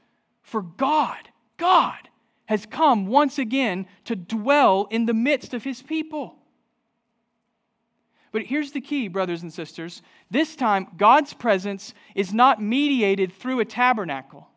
for 0.40 0.62
God, 0.62 1.28
God, 1.59 2.09
has 2.47 2.64
come 2.64 3.07
once 3.07 3.38
again 3.38 3.85
to 4.07 4.16
dwell 4.16 4.88
in 4.90 5.05
the 5.05 5.12
midst 5.12 5.52
of 5.52 5.62
his 5.62 5.83
people. 5.83 6.37
But 8.33 8.45
here's 8.45 8.73
the 8.73 8.81
key, 8.81 9.09
brothers 9.09 9.43
and 9.43 9.52
sisters. 9.52 10.00
This 10.31 10.57
time, 10.57 10.87
God's 10.97 11.35
presence 11.35 11.93
is 12.14 12.33
not 12.33 12.62
mediated 12.62 13.31
through 13.31 13.61
a 13.61 13.66
tabernacle. 13.66 14.49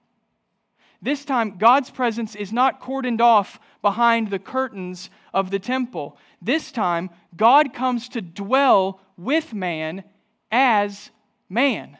This 1.01 1.23
time, 1.23 1.57
God's 1.57 1.89
presence 1.89 2.35
is 2.35 2.51
not 2.51 2.81
cordoned 2.81 3.21
off 3.21 3.59
behind 3.81 4.29
the 4.29 4.39
curtains 4.39 5.09
of 5.33 5.49
the 5.49 5.59
temple. 5.59 6.17
This 6.41 6.71
time, 6.71 7.09
God 7.35 7.73
comes 7.73 8.09
to 8.09 8.21
dwell 8.21 8.99
with 9.17 9.53
man 9.53 10.03
as 10.51 11.09
man. 11.47 11.97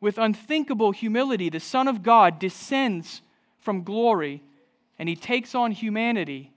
With 0.00 0.16
unthinkable 0.16 0.92
humility, 0.92 1.50
the 1.50 1.60
Son 1.60 1.88
of 1.88 2.02
God 2.02 2.38
descends 2.38 3.20
from 3.58 3.82
glory 3.82 4.42
and 4.98 5.08
he 5.08 5.16
takes 5.16 5.54
on 5.54 5.72
humanity 5.72 6.52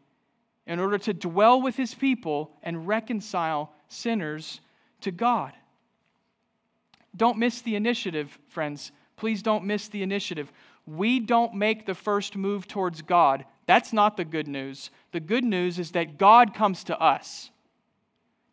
in 0.65 0.79
order 0.79 0.97
to 0.97 1.13
dwell 1.13 1.61
with 1.61 1.75
his 1.75 1.93
people 1.93 2.51
and 2.63 2.87
reconcile 2.87 3.73
sinners 3.87 4.61
to 5.01 5.11
God. 5.11 5.53
Don't 7.15 7.37
miss 7.37 7.61
the 7.61 7.75
initiative, 7.75 8.37
friends. 8.47 8.91
Please 9.21 9.43
don't 9.43 9.65
miss 9.65 9.87
the 9.87 10.01
initiative. 10.01 10.51
We 10.87 11.19
don't 11.19 11.53
make 11.53 11.85
the 11.85 11.93
first 11.93 12.35
move 12.35 12.67
towards 12.67 13.03
God. 13.03 13.45
That's 13.67 13.93
not 13.93 14.17
the 14.17 14.25
good 14.25 14.47
news. 14.47 14.89
The 15.11 15.19
good 15.19 15.43
news 15.43 15.77
is 15.77 15.91
that 15.91 16.17
God 16.17 16.55
comes 16.55 16.83
to 16.85 16.99
us. 16.99 17.51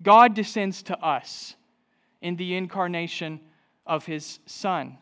God 0.03 0.35
descends 0.35 0.83
to 0.83 0.99
us 1.03 1.57
in 2.21 2.37
the 2.37 2.55
incarnation 2.55 3.41
of 3.87 4.05
his 4.05 4.41
Son. 4.45 4.99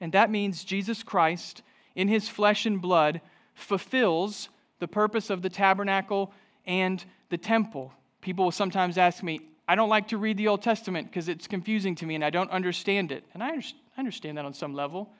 And 0.00 0.12
that 0.12 0.30
means 0.30 0.62
Jesus 0.62 1.02
Christ, 1.02 1.62
in 1.96 2.06
his 2.06 2.28
flesh 2.28 2.64
and 2.64 2.80
blood, 2.80 3.20
fulfills 3.54 4.50
the 4.78 4.86
purpose 4.86 5.30
of 5.30 5.42
the 5.42 5.50
tabernacle 5.50 6.32
and 6.64 7.04
the 7.28 7.38
temple. 7.38 7.92
People 8.20 8.44
will 8.44 8.52
sometimes 8.52 8.98
ask 8.98 9.20
me, 9.20 9.40
I 9.66 9.74
don't 9.74 9.88
like 9.88 10.08
to 10.08 10.18
read 10.18 10.36
the 10.36 10.48
Old 10.48 10.62
Testament 10.62 11.08
because 11.08 11.28
it's 11.28 11.46
confusing 11.46 11.94
to 11.96 12.06
me 12.06 12.14
and 12.14 12.24
I 12.24 12.30
don't 12.30 12.50
understand 12.50 13.12
it. 13.12 13.24
And 13.32 13.42
I 13.42 13.60
understand 13.96 14.38
that 14.38 14.44
on 14.44 14.52
some 14.52 14.74
level. 14.74 15.10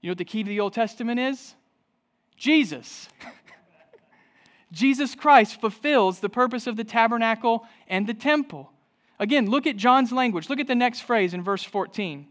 You 0.00 0.08
know 0.08 0.12
what 0.12 0.18
the 0.18 0.24
key 0.24 0.42
to 0.42 0.48
the 0.48 0.60
Old 0.60 0.72
Testament 0.72 1.20
is? 1.20 1.54
Jesus. 2.36 3.08
Jesus 4.72 5.14
Christ 5.14 5.60
fulfills 5.60 6.20
the 6.20 6.28
purpose 6.28 6.66
of 6.66 6.76
the 6.76 6.84
tabernacle 6.84 7.66
and 7.88 8.06
the 8.06 8.14
temple. 8.14 8.70
Again, 9.18 9.48
look 9.48 9.66
at 9.66 9.76
John's 9.76 10.10
language. 10.10 10.48
Look 10.48 10.58
at 10.58 10.66
the 10.66 10.74
next 10.74 11.00
phrase 11.00 11.34
in 11.34 11.42
verse 11.42 11.62
14. 11.62 12.26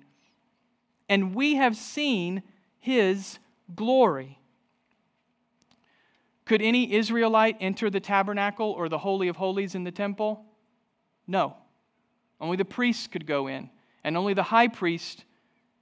And 1.07 1.35
we 1.35 1.55
have 1.55 1.77
seen 1.77 2.43
his 2.79 3.39
glory 3.73 4.39
could 6.45 6.61
any 6.61 6.93
Israelite 6.93 7.57
enter 7.59 7.89
the 7.89 7.99
tabernacle 7.99 8.71
or 8.71 8.89
the 8.89 8.97
Holy 8.97 9.27
of 9.27 9.37
Holies 9.37 9.75
in 9.75 9.83
the 9.83 9.91
temple? 9.91 10.45
No. 11.27 11.55
Only 12.39 12.57
the 12.57 12.65
priests 12.65 13.07
could 13.07 13.25
go 13.25 13.47
in, 13.47 13.69
and 14.03 14.17
only 14.17 14.33
the 14.33 14.43
high 14.43 14.67
priest 14.67 15.23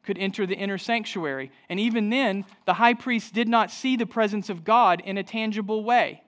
could 0.04 0.18
enter 0.18 0.46
the 0.46 0.56
inner 0.56 0.78
sanctuary. 0.78 1.52
And 1.70 1.80
even 1.80 2.10
then, 2.10 2.46
the 2.66 2.74
high 2.74 2.94
priest 2.94 3.34
did 3.34 3.48
not 3.48 3.72
see 3.72 3.96
the 3.96 4.06
presence 4.06 4.50
of 4.50 4.64
God 4.64 5.02
in 5.06 5.18
a 5.18 5.24
tangible 5.24 5.84
way. 5.84 6.24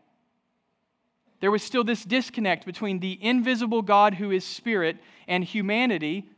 There 1.39 1.51
was 1.51 1.63
still 1.63 1.83
this 1.83 2.03
disconnect 2.03 2.65
between 2.65 2.99
the 2.99 3.17
invisible 3.21 3.81
God 3.81 4.13
who 4.13 4.31
is 4.31 4.45
spirit 4.45 4.97
and 5.27 5.43
humanity 5.43 6.29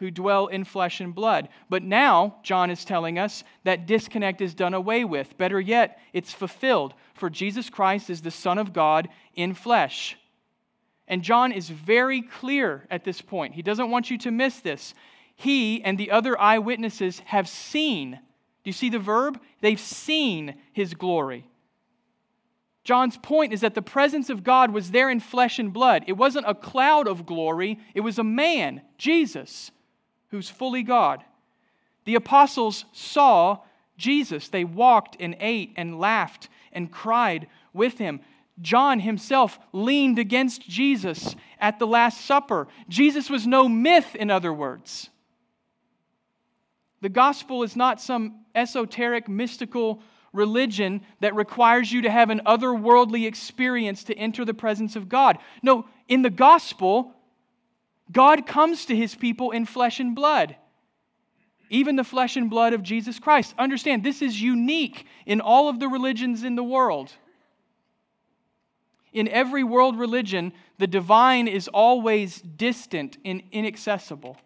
who 0.00 0.10
dwell 0.10 0.46
in 0.46 0.64
flesh 0.64 1.00
and 1.00 1.14
blood. 1.14 1.48
But 1.68 1.82
now, 1.82 2.36
John 2.42 2.70
is 2.70 2.86
telling 2.86 3.18
us 3.18 3.44
that 3.64 3.86
disconnect 3.86 4.40
is 4.40 4.54
done 4.54 4.72
away 4.72 5.04
with. 5.04 5.36
Better 5.36 5.60
yet, 5.60 5.98
it's 6.14 6.32
fulfilled. 6.32 6.94
For 7.14 7.28
Jesus 7.28 7.68
Christ 7.68 8.08
is 8.08 8.22
the 8.22 8.30
Son 8.30 8.56
of 8.56 8.72
God 8.72 9.10
in 9.34 9.52
flesh. 9.52 10.16
And 11.10 11.24
John 11.24 11.50
is 11.50 11.68
very 11.68 12.22
clear 12.22 12.86
at 12.88 13.02
this 13.02 13.20
point. 13.20 13.54
He 13.54 13.62
doesn't 13.62 13.90
want 13.90 14.10
you 14.10 14.18
to 14.18 14.30
miss 14.30 14.60
this. 14.60 14.94
He 15.34 15.82
and 15.82 15.98
the 15.98 16.12
other 16.12 16.40
eyewitnesses 16.40 17.18
have 17.26 17.48
seen. 17.48 18.12
Do 18.12 18.68
you 18.68 18.72
see 18.72 18.90
the 18.90 19.00
verb? 19.00 19.40
They've 19.60 19.80
seen 19.80 20.54
his 20.72 20.94
glory. 20.94 21.48
John's 22.84 23.18
point 23.18 23.52
is 23.52 23.60
that 23.62 23.74
the 23.74 23.82
presence 23.82 24.30
of 24.30 24.44
God 24.44 24.70
was 24.70 24.92
there 24.92 25.10
in 25.10 25.18
flesh 25.18 25.58
and 25.58 25.72
blood. 25.72 26.04
It 26.06 26.12
wasn't 26.12 26.48
a 26.48 26.54
cloud 26.54 27.08
of 27.08 27.26
glory, 27.26 27.80
it 27.92 28.00
was 28.00 28.18
a 28.20 28.24
man, 28.24 28.80
Jesus, 28.96 29.72
who's 30.28 30.48
fully 30.48 30.84
God. 30.84 31.24
The 32.04 32.14
apostles 32.14 32.84
saw 32.92 33.58
Jesus. 33.96 34.48
They 34.48 34.64
walked 34.64 35.16
and 35.18 35.36
ate 35.40 35.72
and 35.76 35.98
laughed 35.98 36.48
and 36.72 36.90
cried 36.90 37.48
with 37.72 37.98
him. 37.98 38.20
John 38.60 39.00
himself 39.00 39.58
leaned 39.72 40.18
against 40.18 40.68
Jesus 40.68 41.34
at 41.58 41.78
the 41.78 41.86
Last 41.86 42.22
Supper. 42.22 42.68
Jesus 42.88 43.30
was 43.30 43.46
no 43.46 43.68
myth, 43.68 44.14
in 44.14 44.30
other 44.30 44.52
words. 44.52 45.10
The 47.00 47.08
gospel 47.08 47.62
is 47.62 47.76
not 47.76 48.00
some 48.00 48.44
esoteric, 48.54 49.28
mystical 49.28 50.02
religion 50.32 51.00
that 51.20 51.34
requires 51.34 51.90
you 51.90 52.02
to 52.02 52.10
have 52.10 52.30
an 52.30 52.42
otherworldly 52.46 53.26
experience 53.26 54.04
to 54.04 54.14
enter 54.14 54.44
the 54.44 54.54
presence 54.54 54.96
of 54.96 55.08
God. 55.08 55.38
No, 55.62 55.86
in 56.08 56.22
the 56.22 56.30
gospel, 56.30 57.14
God 58.12 58.46
comes 58.46 58.86
to 58.86 58.96
his 58.96 59.14
people 59.14 59.50
in 59.50 59.66
flesh 59.66 59.98
and 60.00 60.14
blood, 60.14 60.56
even 61.68 61.96
the 61.96 62.04
flesh 62.04 62.36
and 62.36 62.50
blood 62.50 62.74
of 62.74 62.82
Jesus 62.82 63.18
Christ. 63.18 63.54
Understand, 63.58 64.04
this 64.04 64.22
is 64.22 64.40
unique 64.40 65.06
in 65.26 65.40
all 65.40 65.68
of 65.68 65.80
the 65.80 65.88
religions 65.88 66.44
in 66.44 66.56
the 66.56 66.64
world. 66.64 67.12
In 69.12 69.28
every 69.28 69.64
world 69.64 69.98
religion, 69.98 70.52
the 70.78 70.86
divine 70.86 71.48
is 71.48 71.68
always 71.68 72.40
distant 72.40 73.18
and 73.24 73.42
inaccessible. 73.50 74.36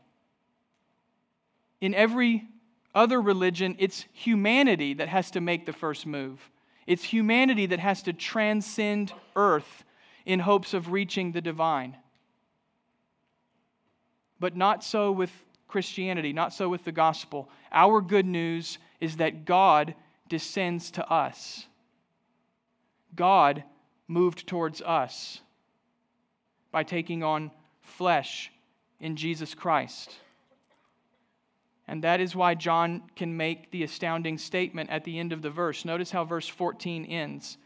In 1.80 1.94
every 1.94 2.48
other 2.94 3.20
religion, 3.20 3.76
it's 3.78 4.06
humanity 4.12 4.94
that 4.94 5.08
has 5.08 5.30
to 5.32 5.40
make 5.40 5.66
the 5.66 5.72
first 5.72 6.06
move. 6.06 6.50
It's 6.86 7.04
humanity 7.04 7.66
that 7.66 7.80
has 7.80 8.02
to 8.04 8.12
transcend 8.12 9.12
earth 9.36 9.84
in 10.24 10.40
hopes 10.40 10.72
of 10.72 10.92
reaching 10.92 11.32
the 11.32 11.40
divine. 11.40 11.96
But 14.40 14.56
not 14.56 14.82
so 14.82 15.12
with 15.12 15.30
Christianity, 15.68 16.32
not 16.32 16.52
so 16.52 16.68
with 16.68 16.84
the 16.84 16.92
gospel. 16.92 17.50
Our 17.72 18.00
good 18.00 18.26
news 18.26 18.78
is 19.00 19.16
that 19.16 19.44
God 19.44 19.94
descends 20.28 20.90
to 20.92 21.10
us. 21.10 21.66
God 23.14 23.64
moved 24.08 24.46
towards 24.46 24.82
us 24.82 25.40
by 26.70 26.82
taking 26.82 27.22
on 27.22 27.50
flesh 27.80 28.50
in 29.00 29.16
Jesus 29.16 29.54
Christ. 29.54 30.16
And 31.86 32.02
that 32.02 32.20
is 32.20 32.34
why 32.34 32.54
John 32.54 33.02
can 33.14 33.36
make 33.36 33.70
the 33.70 33.82
astounding 33.82 34.38
statement 34.38 34.90
at 34.90 35.04
the 35.04 35.18
end 35.18 35.32
of 35.32 35.42
the 35.42 35.50
verse. 35.50 35.84
Notice 35.84 36.10
how 36.10 36.24
verse 36.24 36.48
14 36.48 37.04
ends. 37.04 37.58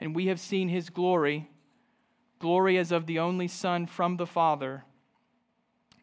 And 0.00 0.14
we 0.14 0.26
have 0.26 0.40
seen 0.40 0.68
his 0.68 0.90
glory, 0.90 1.48
glory 2.38 2.76
as 2.76 2.92
of 2.92 3.06
the 3.06 3.18
only 3.18 3.48
Son 3.48 3.86
from 3.86 4.16
the 4.16 4.26
Father, 4.26 4.84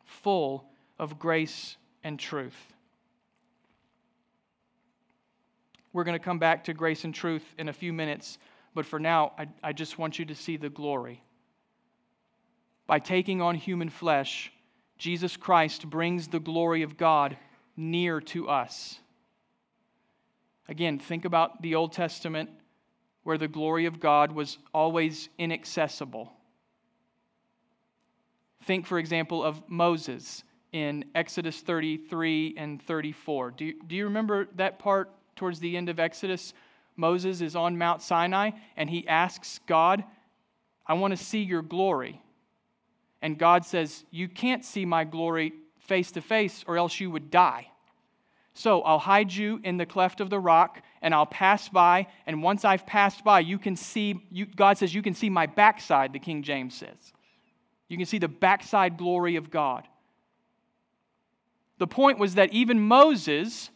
full 0.04 0.66
of 0.98 1.20
grace 1.20 1.78
and 2.04 2.20
truth. 2.20 2.74
We're 5.94 6.04
going 6.04 6.18
to 6.18 6.24
come 6.24 6.40
back 6.40 6.64
to 6.66 6.74
grace 6.74 7.04
and 7.04 7.14
truth 7.14 7.44
in 7.58 7.70
a 7.70 7.74
few 7.74 7.94
minutes, 7.94 8.38
but 8.74 8.86
for 8.86 9.00
now, 9.00 9.34
I, 9.38 9.48
I 9.64 9.74
just 9.74 9.98
want 9.98 10.20
you 10.20 10.26
to 10.26 10.36
see 10.36 10.58
the 10.58 10.70
glory. 10.70 11.24
By 12.88 13.00
taking 13.00 13.42
on 13.42 13.56
human 13.56 13.90
flesh, 13.90 14.52
Jesus 14.98 15.38
Christ 15.38 15.90
brings 15.90 16.28
the 16.28 16.40
glory 16.40 16.84
of 16.84 16.98
God 16.98 17.38
near 17.78 18.20
to 18.22 18.50
us. 18.50 19.00
Again, 20.68 21.00
think 21.00 21.26
about 21.26 21.62
the 21.62 21.76
Old 21.76 21.94
Testament 21.94 22.50
where 23.24 23.38
the 23.38 23.48
glory 23.48 23.86
of 23.86 24.00
God 24.00 24.32
was 24.32 24.58
always 24.74 25.30
inaccessible. 25.38 26.32
Think, 28.64 28.86
for 28.86 29.00
example, 29.00 29.44
of 29.44 29.62
Moses 29.70 30.44
in 30.72 31.06
Exodus 31.16 31.62
33 31.62 32.56
and 32.58 32.82
34. 32.82 33.52
Do 33.52 33.66
you, 33.66 33.74
do 33.88 33.96
you 33.96 34.06
remember 34.06 34.48
that 34.56 34.80
part 34.80 35.10
towards 35.36 35.60
the 35.60 35.76
end 35.76 35.90
of 35.90 36.00
Exodus? 36.00 36.54
Moses 37.00 37.42
is 37.42 37.56
on 37.56 37.78
Mount 37.78 38.02
Sinai 38.02 38.52
and 38.76 38.90
he 38.90 39.08
asks 39.08 39.60
God, 39.66 40.04
I 40.86 40.94
want 40.94 41.18
to 41.18 41.24
see 41.24 41.42
your 41.42 41.62
glory. 41.62 42.22
And 43.22 43.38
God 43.38 43.66
says, 43.66 44.06
You 44.12 44.28
can't 44.28 44.64
see 44.64 44.86
my 44.86 45.04
glory 45.04 45.54
face 45.80 46.12
to 46.12 46.22
face, 46.22 46.64
or 46.68 46.78
else 46.78 47.00
you 47.00 47.10
would 47.10 47.32
die. 47.32 47.68
So 48.54 48.82
I'll 48.82 49.00
hide 49.00 49.32
you 49.32 49.60
in 49.64 49.78
the 49.78 49.86
cleft 49.86 50.22
of 50.22 50.30
the 50.30 50.40
rock, 50.40 50.82
and 51.02 51.14
I'll 51.14 51.26
pass 51.26 51.70
by. 51.70 52.08
And 52.26 52.44
once 52.44 52.66
I've 52.66 52.86
passed 52.86 53.24
by, 53.24 53.40
you 53.40 53.58
can 53.58 53.76
see, 53.76 54.26
you, 54.32 54.46
God 54.46 54.78
says, 54.78 54.94
you 54.94 55.02
can 55.02 55.14
see 55.14 55.30
my 55.30 55.46
backside, 55.46 56.14
the 56.14 56.20
King 56.20 56.44
James 56.44 56.76
says. 56.76 57.14
You 57.88 57.98
can 57.98 58.06
see 58.06 58.20
the 58.20 58.28
backside 58.28 58.98
glory 58.98 59.36
of 59.36 59.50
God. 59.50 59.88
The 61.78 61.88
point 61.88 62.20
was 62.20 62.36
that 62.36 62.52
even 62.52 62.80
Moses, 62.80 63.70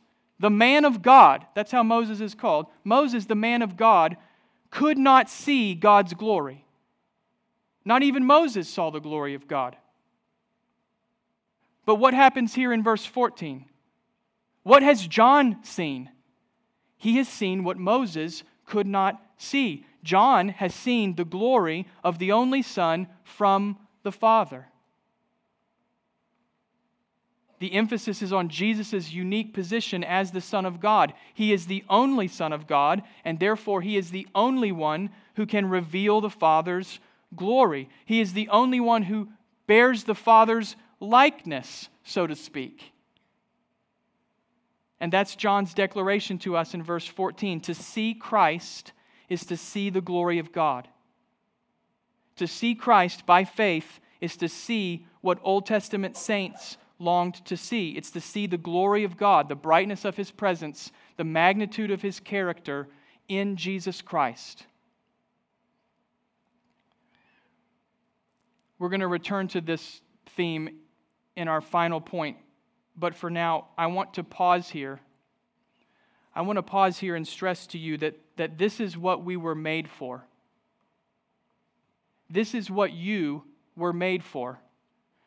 the 0.44 0.50
man 0.50 0.84
of 0.84 1.02
God, 1.02 1.46
that's 1.56 1.72
how 1.72 1.84
Moses 1.84 2.20
is 2.20 2.36
called, 2.36 2.66
Moses, 2.84 3.28
the 3.28 3.34
man 3.34 3.62
of 3.62 3.78
God, 3.78 4.18
could 4.72 4.98
not 4.98 5.30
see 5.30 5.74
God's 5.74 6.14
glory. 6.14 6.66
Not 7.86 8.04
even 8.04 8.26
Moses 8.26 8.68
saw 8.68 8.90
the 8.90 9.00
glory 9.00 9.36
of 9.36 9.48
God. 9.48 9.78
But 11.86 11.96
what 11.96 12.14
happens 12.14 12.54
here 12.54 12.74
in 12.74 12.84
verse 12.84 13.06
14? 13.06 13.64
What 14.64 14.84
has 14.84 15.08
John 15.08 15.64
seen? 15.64 16.10
He 16.98 17.16
has 17.20 17.30
seen 17.30 17.64
what 17.64 17.78
Moses 17.78 18.44
could 18.66 18.86
not 18.86 19.24
see. 19.38 19.86
John 20.04 20.50
has 20.50 20.76
seen 20.76 21.16
the 21.16 21.24
glory 21.24 21.88
of 22.04 22.20
the 22.20 22.34
only 22.34 22.64
Son 22.64 23.08
from 23.24 23.78
the 24.04 24.12
Father. 24.12 24.68
The 27.64 27.76
emphasis 27.76 28.22
is 28.22 28.34
on 28.34 28.50
Jesus' 28.50 29.14
unique 29.14 29.54
position 29.54 30.04
as 30.04 30.32
the 30.32 30.42
Son 30.42 30.66
of 30.66 30.82
God. 30.82 31.14
He 31.34 31.54
is 31.54 31.68
the 31.68 31.86
only 31.90 32.28
Son 32.28 32.52
of 32.52 32.68
God, 32.68 33.04
and 33.24 33.40
therefore 33.40 33.80
he 33.80 33.96
is 33.96 34.12
the 34.12 34.28
only 34.36 34.74
one 34.74 35.12
who 35.36 35.46
can 35.46 35.70
reveal 35.70 36.20
the 36.20 36.30
Father's 36.30 37.00
glory. 37.38 37.88
He 38.04 38.20
is 38.20 38.34
the 38.34 38.50
only 38.50 38.82
one 38.82 39.04
who 39.04 39.30
bears 39.66 40.04
the 40.04 40.14
Father's 40.14 40.76
likeness, 41.00 41.88
so 42.04 42.28
to 42.28 42.36
speak. 42.36 42.92
And 45.00 45.14
that's 45.14 45.34
John's 45.34 45.74
declaration 45.74 46.40
to 46.40 46.58
us 46.58 46.74
in 46.74 46.84
verse 46.84 47.08
14. 47.08 47.62
To 47.62 47.74
see 47.74 48.14
Christ 48.14 48.92
is 49.30 49.46
to 49.46 49.56
see 49.56 49.90
the 49.90 50.02
glory 50.02 50.40
of 50.40 50.52
God. 50.52 50.90
To 52.36 52.46
see 52.46 52.76
Christ 52.76 53.26
by 53.26 53.46
faith 53.46 54.02
is 54.20 54.36
to 54.36 54.50
see 54.50 55.06
what 55.22 55.40
Old 55.44 55.66
Testament 55.66 56.18
saints 56.18 56.76
longed 57.00 57.46
to 57.46 57.58
see. 57.58 57.92
It's 57.92 58.12
to 58.12 58.22
see 58.22 58.48
the 58.48 58.58
glory 58.58 59.04
of 59.04 59.18
God, 59.18 59.50
the 59.50 59.56
brightness 59.56 60.06
of 60.06 60.16
his 60.16 60.32
presence, 60.32 60.92
the 61.18 61.24
magnitude 61.24 61.92
of 61.92 62.02
his 62.02 62.20
character 62.20 62.88
in 63.28 63.56
Jesus 63.56 64.02
Christ. 64.02 64.66
We're 68.80 68.90
going 68.90 69.02
to 69.02 69.08
return 69.08 69.48
to 69.50 69.62
this 69.62 70.02
theme 70.36 70.70
in 71.36 71.48
our 71.48 71.62
final 71.62 72.02
point. 72.02 72.38
But 72.96 73.16
for 73.16 73.30
now, 73.30 73.68
I 73.78 73.88
want 73.88 74.16
to 74.16 74.24
pause 74.24 74.70
here. 74.70 75.00
I 76.36 76.42
want 76.42 76.58
to 76.58 76.64
pause 76.64 76.98
here 76.98 77.16
and 77.16 77.28
stress 77.28 77.68
to 77.68 77.78
you 77.78 77.98
that, 77.98 78.16
that 78.38 78.58
this 78.58 78.80
is 78.80 78.98
what 78.98 79.24
we 79.24 79.38
were 79.38 79.56
made 79.56 79.88
for. 79.88 80.26
This 82.30 82.54
is 82.54 82.70
what 82.70 82.94
you 82.94 83.44
were 83.76 83.94
made 83.94 84.24
for 84.24 84.60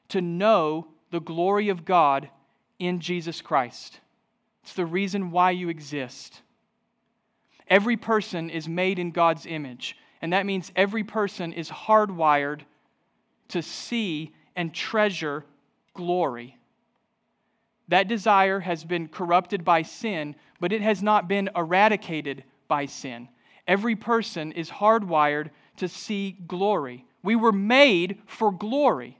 to 0.08 0.20
know 0.20 0.88
the 1.10 1.20
glory 1.20 1.68
of 1.68 1.84
God 1.84 2.28
in 2.78 3.00
Jesus 3.00 3.40
Christ. 3.40 4.00
It's 4.62 4.74
the 4.74 4.86
reason 4.86 5.30
why 5.30 5.52
you 5.52 5.68
exist. 5.68 6.42
Every 7.68 7.96
person 7.96 8.50
is 8.50 8.68
made 8.68 8.98
in 8.98 9.10
God's 9.10 9.46
image, 9.46 9.96
and 10.20 10.32
that 10.32 10.46
means 10.46 10.72
every 10.76 11.04
person 11.04 11.52
is 11.52 11.68
hardwired 11.68 12.60
to 13.48 13.62
see 13.62 14.34
and 14.54 14.74
treasure 14.74 15.44
glory. 15.94 16.56
That 17.88 18.08
desire 18.08 18.60
has 18.60 18.84
been 18.84 19.08
corrupted 19.08 19.64
by 19.64 19.82
sin, 19.82 20.34
but 20.60 20.72
it 20.72 20.82
has 20.82 21.02
not 21.02 21.28
been 21.28 21.50
eradicated 21.54 22.44
by 22.68 22.86
sin. 22.86 23.28
Every 23.68 23.96
person 23.96 24.52
is 24.52 24.70
hardwired 24.70 25.50
to 25.76 25.88
see 25.88 26.32
glory. 26.46 27.04
We 27.22 27.36
were 27.36 27.52
made 27.52 28.22
for 28.26 28.50
glory. 28.50 29.18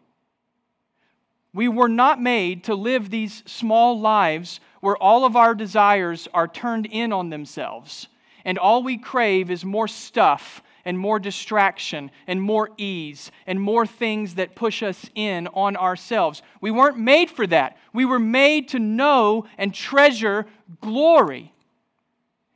We 1.52 1.68
were 1.68 1.88
not 1.88 2.20
made 2.20 2.64
to 2.64 2.74
live 2.74 3.10
these 3.10 3.42
small 3.46 3.98
lives 3.98 4.60
where 4.80 4.96
all 4.96 5.24
of 5.24 5.36
our 5.36 5.54
desires 5.54 6.28
are 6.34 6.48
turned 6.48 6.86
in 6.86 7.12
on 7.12 7.30
themselves 7.30 8.08
and 8.46 8.58
all 8.58 8.84
we 8.84 8.96
crave 8.96 9.50
is 9.50 9.64
more 9.64 9.88
stuff 9.88 10.62
and 10.84 10.96
more 10.96 11.18
distraction 11.18 12.12
and 12.28 12.40
more 12.40 12.70
ease 12.78 13.32
and 13.44 13.60
more 13.60 13.84
things 13.84 14.36
that 14.36 14.54
push 14.54 14.84
us 14.84 15.10
in 15.16 15.48
on 15.48 15.76
ourselves. 15.76 16.42
We 16.60 16.70
weren't 16.70 16.96
made 16.96 17.28
for 17.28 17.44
that. 17.48 17.76
We 17.92 18.04
were 18.04 18.20
made 18.20 18.68
to 18.68 18.78
know 18.78 19.46
and 19.58 19.74
treasure 19.74 20.46
glory. 20.80 21.52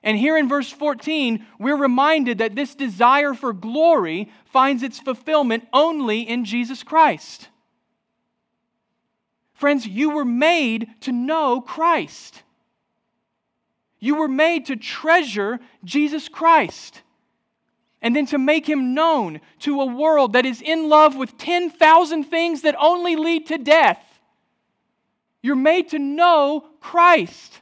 And 0.05 0.17
here 0.17 0.39
in 0.39 0.49
verse 0.49 0.71
14, 0.71 1.45
we're 1.59 1.77
reminded 1.77 2.39
that 2.39 2.55
this 2.55 2.77
desire 2.77 3.35
for 3.35 3.53
glory 3.53 4.31
finds 4.45 4.85
its 4.85 5.01
fulfillment 5.01 5.67
only 5.73 6.21
in 6.21 6.45
Jesus 6.45 6.85
Christ. 6.85 7.49
Friends, 9.61 9.87
you 9.87 10.09
were 10.09 10.25
made 10.25 10.89
to 11.03 11.13
know 11.13 11.61
Christ. 11.61 12.43
You 13.99 14.15
were 14.15 14.27
made 14.27 14.65
to 14.67 14.77
treasure 14.77 15.61
Jesus 15.85 16.31
Christ 16.31 17.03
and 18.01 18.17
then 18.17 18.25
to 18.25 18.39
make 18.39 18.67
him 18.67 18.95
known 18.95 19.43
to 19.59 19.83
a 19.83 19.85
world 19.85 20.33
that 20.33 20.47
is 20.47 20.63
in 20.63 20.89
love 20.89 21.15
with 21.15 21.37
10,000 21.37 22.25
things 22.25 22.63
that 22.63 22.75
only 22.81 23.17
lead 23.17 23.49
to 23.49 23.59
death. 23.59 24.03
You're 25.43 25.57
made 25.57 25.91
to 25.91 25.99
know 25.99 26.65
Christ. 26.81 27.61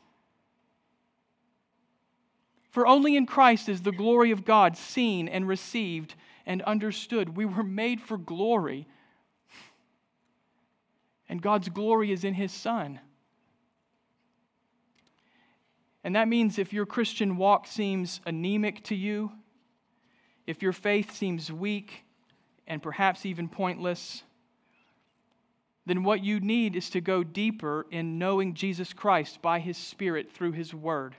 For 2.70 2.87
only 2.87 3.16
in 3.16 3.26
Christ 3.26 3.68
is 3.68 3.82
the 3.82 3.90
glory 3.90 4.30
of 4.30 4.44
God 4.44 4.76
seen 4.76 5.26
and 5.26 5.48
received 5.48 6.14
and 6.46 6.62
understood. 6.62 7.37
We 7.37 7.44
were 7.44 7.64
made 7.64 8.00
for 8.00 8.16
glory. 8.16 8.87
And 11.28 11.42
God's 11.42 11.68
glory 11.68 12.10
is 12.12 12.24
in 12.24 12.34
His 12.34 12.52
Son. 12.52 13.00
And 16.04 16.16
that 16.16 16.28
means 16.28 16.58
if 16.58 16.72
your 16.72 16.86
Christian 16.86 17.36
walk 17.36 17.66
seems 17.66 18.20
anemic 18.24 18.82
to 18.84 18.94
you, 18.94 19.30
if 20.46 20.62
your 20.62 20.72
faith 20.72 21.14
seems 21.14 21.52
weak 21.52 22.04
and 22.66 22.82
perhaps 22.82 23.26
even 23.26 23.48
pointless, 23.48 24.22
then 25.84 26.04
what 26.04 26.22
you 26.22 26.40
need 26.40 26.76
is 26.76 26.90
to 26.90 27.00
go 27.00 27.22
deeper 27.22 27.86
in 27.90 28.18
knowing 28.18 28.54
Jesus 28.54 28.92
Christ 28.92 29.42
by 29.42 29.58
His 29.58 29.76
Spirit 29.76 30.30
through 30.30 30.52
His 30.52 30.72
Word. 30.72 31.16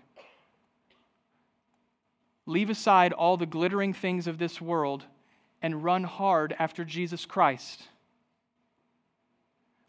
Leave 2.45 2.69
aside 2.71 3.13
all 3.13 3.37
the 3.37 3.45
glittering 3.45 3.93
things 3.93 4.25
of 4.25 4.39
this 4.39 4.59
world 4.59 5.05
and 5.61 5.83
run 5.83 6.03
hard 6.03 6.55
after 6.57 6.83
Jesus 6.83 7.25
Christ. 7.25 7.83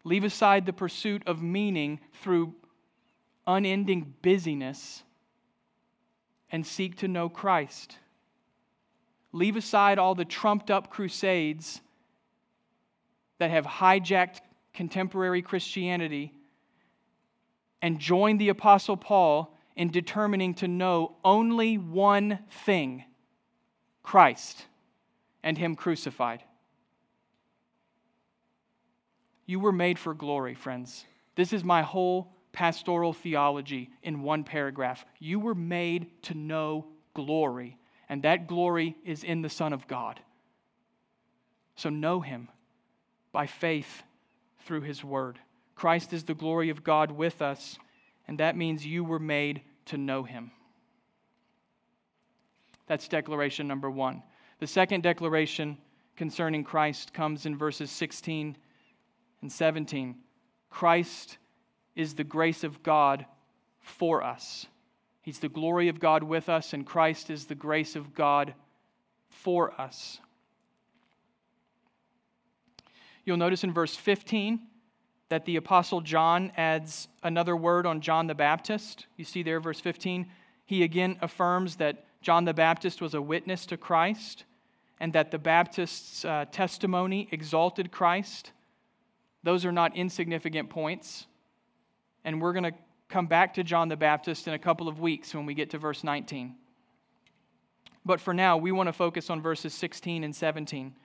Leave 0.03 0.23
aside 0.23 0.65
the 0.65 0.73
pursuit 0.73 1.21
of 1.25 1.41
meaning 1.41 1.99
through 2.21 2.53
unending 3.45 4.13
busyness 4.21 5.03
and 6.51 6.65
seek 6.65 6.97
to 6.97 7.07
know 7.07 7.29
Christ. 7.29 7.97
Leave 9.31 9.55
aside 9.55 9.99
all 9.99 10.15
the 10.15 10.25
trumped 10.25 10.69
up 10.69 10.89
crusades 10.89 11.81
that 13.37 13.51
have 13.51 13.65
hijacked 13.65 14.41
contemporary 14.73 15.41
Christianity 15.41 16.33
and 17.81 17.99
join 17.99 18.37
the 18.37 18.49
Apostle 18.49 18.97
Paul 18.97 19.57
in 19.75 19.89
determining 19.89 20.53
to 20.55 20.67
know 20.67 21.15
only 21.23 21.77
one 21.77 22.39
thing 22.49 23.05
Christ 24.03 24.65
and 25.43 25.57
Him 25.57 25.75
crucified. 25.75 26.43
You 29.45 29.59
were 29.59 29.71
made 29.71 29.99
for 29.99 30.13
glory, 30.13 30.55
friends. 30.55 31.05
This 31.35 31.53
is 31.53 31.63
my 31.63 31.81
whole 31.81 32.33
pastoral 32.51 33.13
theology 33.13 33.89
in 34.03 34.21
one 34.21 34.43
paragraph. 34.43 35.05
You 35.19 35.39
were 35.39 35.55
made 35.55 36.23
to 36.23 36.33
know 36.33 36.85
glory, 37.13 37.77
and 38.09 38.23
that 38.23 38.47
glory 38.47 38.95
is 39.05 39.23
in 39.23 39.41
the 39.41 39.49
Son 39.49 39.73
of 39.73 39.87
God. 39.87 40.19
So 41.75 41.89
know 41.89 42.19
Him 42.19 42.49
by 43.31 43.47
faith 43.47 44.03
through 44.65 44.81
His 44.81 45.03
Word. 45.03 45.39
Christ 45.75 46.13
is 46.13 46.23
the 46.23 46.33
glory 46.33 46.69
of 46.69 46.83
God 46.83 47.11
with 47.11 47.41
us, 47.41 47.77
and 48.27 48.39
that 48.39 48.57
means 48.57 48.85
you 48.85 49.03
were 49.03 49.19
made 49.19 49.61
to 49.85 49.97
know 49.97 50.23
Him. 50.23 50.51
That's 52.87 53.07
declaration 53.07 53.67
number 53.67 53.89
one. 53.89 54.21
The 54.59 54.67
second 54.67 55.01
declaration 55.01 55.77
concerning 56.17 56.63
Christ 56.63 57.13
comes 57.13 57.45
in 57.45 57.57
verses 57.57 57.89
16 57.89 58.57
and 59.41 59.51
17. 59.51 60.15
Christ 60.69 61.37
is 61.95 62.15
the 62.15 62.23
grace 62.23 62.63
of 62.63 62.83
God 62.83 63.25
for 63.79 64.23
us. 64.23 64.67
He's 65.21 65.39
the 65.39 65.49
glory 65.49 65.87
of 65.87 65.99
God 65.99 66.23
with 66.23 66.49
us, 66.49 66.73
and 66.73 66.85
Christ 66.85 67.29
is 67.29 67.45
the 67.45 67.55
grace 67.55 67.95
of 67.95 68.13
God 68.13 68.53
for 69.29 69.79
us. 69.79 70.19
You'll 73.23 73.37
notice 73.37 73.63
in 73.63 73.71
verse 73.71 73.95
15 73.95 74.59
that 75.29 75.45
the 75.45 75.55
Apostle 75.55 76.01
John 76.01 76.51
adds 76.57 77.07
another 77.23 77.55
word 77.55 77.85
on 77.85 78.01
John 78.01 78.27
the 78.27 78.35
Baptist. 78.35 79.05
You 79.15 79.25
see 79.25 79.43
there, 79.43 79.59
verse 79.59 79.79
15, 79.79 80.27
he 80.65 80.83
again 80.83 81.17
affirms 81.21 81.75
that 81.77 82.05
John 82.21 82.45
the 82.45 82.53
Baptist 82.53 83.01
was 83.01 83.13
a 83.13 83.21
witness 83.21 83.65
to 83.67 83.77
Christ 83.77 84.45
and 84.99 85.13
that 85.13 85.31
the 85.31 85.39
Baptist's 85.39 86.25
uh, 86.25 86.45
testimony 86.51 87.27
exalted 87.31 87.91
Christ. 87.91 88.51
Those 89.43 89.65
are 89.65 89.71
not 89.71 89.95
insignificant 89.95 90.69
points. 90.69 91.25
And 92.23 92.41
we're 92.41 92.53
going 92.53 92.71
to 92.71 92.73
come 93.09 93.27
back 93.27 93.55
to 93.55 93.63
John 93.63 93.89
the 93.89 93.97
Baptist 93.97 94.47
in 94.47 94.53
a 94.53 94.59
couple 94.59 94.87
of 94.87 94.99
weeks 94.99 95.33
when 95.33 95.45
we 95.45 95.53
get 95.53 95.71
to 95.71 95.77
verse 95.77 96.03
19. 96.03 96.55
But 98.05 98.19
for 98.19 98.33
now, 98.33 98.57
we 98.57 98.71
want 98.71 98.87
to 98.87 98.93
focus 98.93 99.29
on 99.29 99.41
verses 99.41 99.73
16 99.73 100.23
and 100.23 100.35
17. 100.35 100.95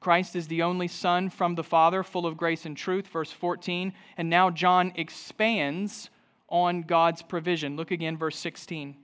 Christ 0.00 0.36
is 0.36 0.48
the 0.48 0.62
only 0.62 0.88
Son 0.88 1.30
from 1.30 1.54
the 1.54 1.64
Father, 1.64 2.02
full 2.02 2.26
of 2.26 2.36
grace 2.36 2.66
and 2.66 2.76
truth, 2.76 3.08
verse 3.08 3.32
14. 3.32 3.92
And 4.16 4.30
now 4.30 4.50
John 4.50 4.92
expands 4.96 6.10
on 6.48 6.82
God's 6.82 7.22
provision. 7.22 7.76
Look 7.76 7.90
again, 7.90 8.16
verse 8.16 8.36
16. 8.36 8.96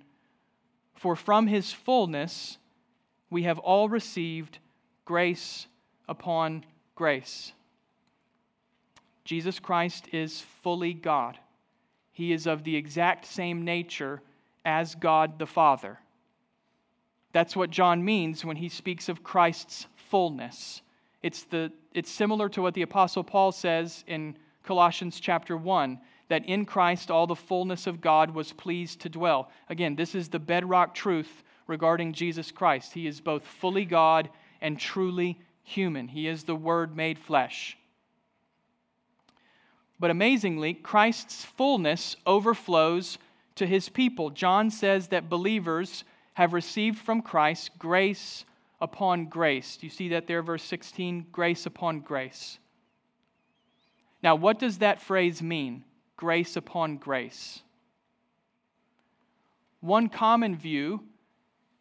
For 0.95 1.17
from 1.17 1.47
his 1.47 1.73
fullness 1.73 2.59
we 3.31 3.43
have 3.45 3.59
all 3.59 3.89
received 3.89 4.59
grace 5.05 5.67
upon 6.09 6.65
grace. 6.95 7.53
Jesus 9.25 9.59
Christ 9.59 10.09
is 10.13 10.41
fully 10.63 10.95
God. 10.95 11.39
He 12.13 12.33
is 12.33 12.47
of 12.47 12.65
the 12.65 12.77
exact 12.77 13.27
same 13.27 13.65
nature 13.65 14.21
as 14.65 14.95
God 14.95 15.39
the 15.39 15.47
Father. 15.47 15.99
That's 17.33 17.57
what 17.57 17.71
John 17.71 18.05
means 18.05 18.45
when 18.45 18.57
he 18.57 18.69
speaks 18.69 19.09
of 19.09 19.23
Christ's 19.23 19.87
fullness. 19.97 20.83
It's, 21.23 21.45
the, 21.45 21.73
it's 21.95 22.11
similar 22.11 22.49
to 22.51 22.63
what 22.63 22.75
the 22.75 22.83
Apostle 22.83 23.25
Paul 23.25 23.53
says 23.53 24.05
in 24.07 24.37
Colossians 24.63 25.19
chapter 25.19 25.57
1 25.57 25.99
that 26.29 26.45
in 26.47 26.65
Christ 26.65 27.11
all 27.11 27.27
the 27.27 27.35
fullness 27.35 27.87
of 27.87 28.01
God 28.01 28.31
was 28.31 28.53
pleased 28.53 29.01
to 29.01 29.09
dwell. 29.09 29.51
Again, 29.69 29.97
this 29.97 30.15
is 30.15 30.29
the 30.29 30.39
bedrock 30.39 30.95
truth 30.95 31.43
regarding 31.67 32.13
Jesus 32.13 32.51
Christ. 32.51 32.93
He 32.93 33.07
is 33.07 33.21
both 33.21 33.45
fully 33.45 33.85
God 33.85 34.29
and 34.61 34.79
truly 34.79 35.39
human, 35.65 36.09
He 36.09 36.27
is 36.27 36.45
the 36.45 36.57
Word 36.57 36.97
made 36.97 37.19
flesh. 37.19 37.77
But 40.03 40.11
amazingly, 40.11 40.75
Christ's 40.75 41.45
fullness 41.45 42.17
overflows 42.27 43.19
to 43.55 43.69
his 43.69 43.89
people. 43.89 44.31
John 44.31 44.69
says 44.69 45.07
that 45.09 45.31
believers 45.31 46.03
have 46.35 46.55
received 46.55 46.99
from 46.99 47.23
Christ 47.23 47.71
grace 47.79 48.45
upon 48.81 49.27
grace. 49.27 49.77
Do 49.77 49.87
you 49.87 49.93
see 49.93 50.09
that 50.09 50.27
there, 50.27 50.43
verse 50.43 50.65
16? 50.65 51.27
Grace 51.31 51.67
upon 51.67 52.01
grace. 52.01 52.59
Now, 54.25 54.35
what 54.35 54.59
does 54.59 54.79
that 54.79 55.01
phrase 55.01 55.41
mean? 55.41 55.85
Grace 56.17 56.57
upon 56.57 56.97
grace. 56.97 57.63
One 59.79 60.09
common 60.09 60.57
view 60.57 61.05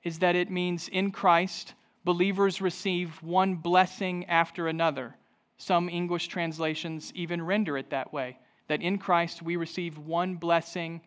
is 0.04 0.20
that 0.20 0.36
it 0.36 0.52
means 0.52 0.88
in 0.90 1.10
Christ, 1.10 1.74
believers 2.06 2.62
receive 2.62 3.24
one 3.24 3.56
blessing 3.56 4.26
after 4.26 4.68
another. 4.68 5.16
Some 5.62 5.90
English 5.90 6.28
translations 6.28 7.12
even 7.14 7.40
render 7.40 7.78
it 7.78 7.92
that 7.92 8.12
way 8.12 8.40
that 8.68 8.82
in 8.82 8.98
Christ 8.98 9.44
we 9.44 9.58
receive 9.58 9.96
one 9.96 10.34
blessing 10.34 11.02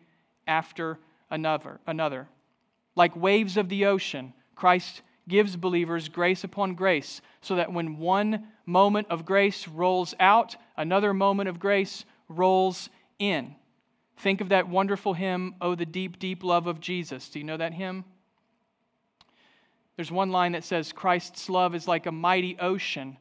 after 0.47 0.97
another. 1.29 1.81
another. 1.85 2.29
Like 2.95 3.17
waves 3.17 3.57
of 3.57 3.67
the 3.67 3.87
ocean, 3.87 4.33
Christ 4.55 5.01
gives 5.27 5.57
believers 5.57 6.07
grace 6.07 6.45
upon 6.45 6.75
grace, 6.75 7.19
so 7.41 7.57
that 7.57 7.73
when 7.73 7.97
one 7.97 8.47
moment 8.65 9.07
of 9.09 9.25
grace 9.25 9.67
rolls 9.67 10.15
out, 10.21 10.55
another 10.77 11.13
moment 11.13 11.49
of 11.49 11.59
grace 11.59 12.05
rolls 12.29 12.89
in. 13.19 13.57
Think 14.19 14.39
of 14.39 14.49
that 14.49 14.69
wonderful 14.69 15.13
hymn, 15.13 15.55
Oh, 15.59 15.75
the 15.75 15.85
Deep, 15.85 16.17
Deep 16.17 16.45
Love 16.45 16.67
of 16.67 16.79
Jesus. 16.79 17.27
Do 17.27 17.39
you 17.39 17.45
know 17.45 17.57
that 17.57 17.73
hymn? 17.73 18.05
There's 19.97 20.13
one 20.13 20.31
line 20.31 20.53
that 20.53 20.63
says, 20.63 20.93
Christ's 20.93 21.49
love 21.49 21.75
is 21.75 21.89
like 21.89 22.05
a 22.05 22.11
mighty 22.13 22.57
ocean 22.57 23.17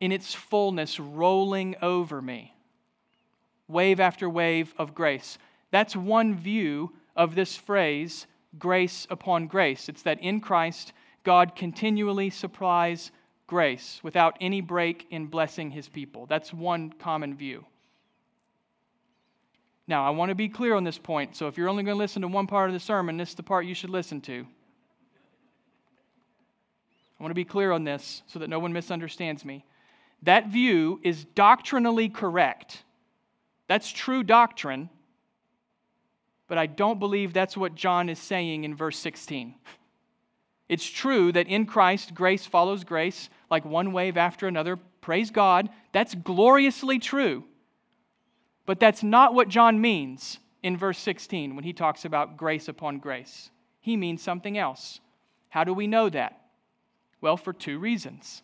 in 0.00 0.12
its 0.12 0.34
fullness 0.34 1.00
rolling 1.00 1.76
over 1.82 2.22
me. 2.22 2.54
Wave 3.66 4.00
after 4.00 4.28
wave 4.28 4.74
of 4.78 4.94
grace. 4.94 5.38
That's 5.70 5.94
one 5.94 6.34
view 6.34 6.92
of 7.16 7.34
this 7.34 7.56
phrase, 7.56 8.26
grace 8.58 9.06
upon 9.10 9.46
grace. 9.46 9.88
It's 9.88 10.02
that 10.02 10.20
in 10.20 10.40
Christ, 10.40 10.92
God 11.24 11.54
continually 11.54 12.30
supplies 12.30 13.10
grace 13.46 14.00
without 14.02 14.36
any 14.40 14.60
break 14.60 15.06
in 15.10 15.26
blessing 15.26 15.70
his 15.70 15.88
people. 15.88 16.26
That's 16.26 16.52
one 16.52 16.92
common 16.92 17.34
view. 17.34 17.64
Now, 19.86 20.06
I 20.06 20.10
want 20.10 20.28
to 20.28 20.34
be 20.34 20.48
clear 20.48 20.74
on 20.74 20.84
this 20.84 20.98
point, 20.98 21.34
so 21.34 21.48
if 21.48 21.56
you're 21.56 21.68
only 21.68 21.82
going 21.82 21.96
to 21.96 21.98
listen 21.98 22.22
to 22.22 22.28
one 22.28 22.46
part 22.46 22.68
of 22.68 22.74
the 22.74 22.80
sermon, 22.80 23.16
this 23.16 23.30
is 23.30 23.34
the 23.34 23.42
part 23.42 23.64
you 23.64 23.74
should 23.74 23.90
listen 23.90 24.20
to. 24.22 24.46
I 27.18 27.22
want 27.22 27.30
to 27.30 27.34
be 27.34 27.44
clear 27.44 27.72
on 27.72 27.84
this 27.84 28.22
so 28.26 28.38
that 28.38 28.48
no 28.48 28.58
one 28.58 28.72
misunderstands 28.72 29.44
me. 29.44 29.64
That 30.22 30.48
view 30.48 31.00
is 31.02 31.24
doctrinally 31.24 32.08
correct. 32.08 32.82
That's 33.68 33.90
true 33.90 34.22
doctrine, 34.22 34.88
but 36.48 36.58
I 36.58 36.66
don't 36.66 36.98
believe 36.98 37.32
that's 37.32 37.56
what 37.56 37.74
John 37.74 38.08
is 38.08 38.18
saying 38.18 38.64
in 38.64 38.74
verse 38.74 38.98
16. 38.98 39.54
It's 40.68 40.84
true 40.84 41.32
that 41.32 41.48
in 41.48 41.64
Christ, 41.64 42.14
grace 42.14 42.44
follows 42.44 42.84
grace 42.84 43.30
like 43.50 43.64
one 43.64 43.92
wave 43.92 44.18
after 44.18 44.46
another. 44.46 44.76
Praise 45.00 45.30
God. 45.30 45.70
That's 45.92 46.14
gloriously 46.14 46.98
true. 46.98 47.44
But 48.66 48.78
that's 48.78 49.02
not 49.02 49.32
what 49.32 49.48
John 49.48 49.80
means 49.80 50.38
in 50.62 50.76
verse 50.76 50.98
16 50.98 51.54
when 51.54 51.64
he 51.64 51.72
talks 51.72 52.04
about 52.04 52.36
grace 52.36 52.68
upon 52.68 52.98
grace. 52.98 53.50
He 53.80 53.96
means 53.96 54.20
something 54.20 54.58
else. 54.58 55.00
How 55.48 55.64
do 55.64 55.72
we 55.72 55.86
know 55.86 56.10
that? 56.10 56.38
Well, 57.22 57.38
for 57.38 57.54
two 57.54 57.78
reasons. 57.78 58.42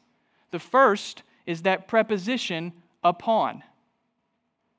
The 0.51 0.59
first 0.59 1.23
is 1.47 1.63
that 1.63 1.89
preposition 1.89 2.73
upon. 3.03 3.63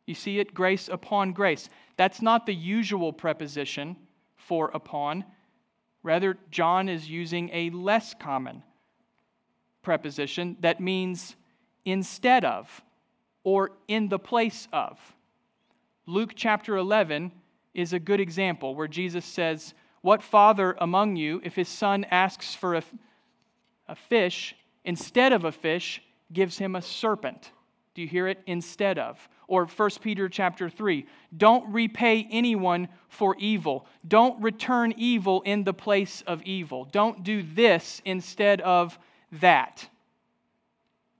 You 0.05 0.15
see 0.15 0.39
it, 0.39 0.53
grace 0.53 0.87
upon 0.87 1.33
grace. 1.33 1.69
That's 1.97 2.21
not 2.21 2.45
the 2.45 2.53
usual 2.53 3.13
preposition 3.13 3.95
for 4.35 4.69
upon. 4.73 5.25
Rather, 6.03 6.37
John 6.51 6.89
is 6.89 7.09
using 7.09 7.49
a 7.51 7.69
less 7.71 8.13
common 8.13 8.61
preposition 9.81 10.57
that 10.59 10.79
means 10.79 11.35
instead 11.85 12.45
of 12.45 12.81
or 13.43 13.71
in 13.87 14.09
the 14.09 14.19
place 14.19 14.67
of. 14.73 14.99
Luke 16.07 16.33
chapter 16.35 16.77
11 16.77 17.31
is 17.73 17.93
a 17.93 17.99
good 17.99 18.19
example 18.19 18.75
where 18.75 18.87
Jesus 18.87 19.25
says, 19.25 19.73
What 20.01 20.21
father 20.21 20.75
among 20.79 21.15
you, 21.15 21.41
if 21.43 21.55
his 21.55 21.69
son 21.69 22.05
asks 22.11 22.53
for 22.53 22.75
a, 22.75 22.83
a 23.87 23.95
fish, 23.95 24.55
instead 24.83 25.33
of 25.33 25.45
a 25.45 25.51
fish, 25.51 26.01
gives 26.31 26.57
him 26.57 26.75
a 26.75 26.81
serpent? 26.81 27.51
Do 27.93 28.01
you 28.01 28.07
hear 28.07 28.27
it? 28.27 28.41
Instead 28.45 28.99
of. 28.99 29.17
Or 29.47 29.65
1 29.65 29.89
Peter 30.01 30.27
chapter 30.27 30.69
3, 30.69 31.05
don't 31.37 31.71
repay 31.71 32.27
anyone 32.29 32.89
for 33.07 33.35
evil. 33.39 33.87
Don't 34.07 34.41
return 34.41 34.93
evil 34.97 35.41
in 35.43 35.63
the 35.63 35.73
place 35.73 36.23
of 36.27 36.41
evil. 36.43 36.85
Don't 36.85 37.23
do 37.23 37.43
this 37.43 38.01
instead 38.05 38.59
of 38.61 38.97
that. 39.33 39.87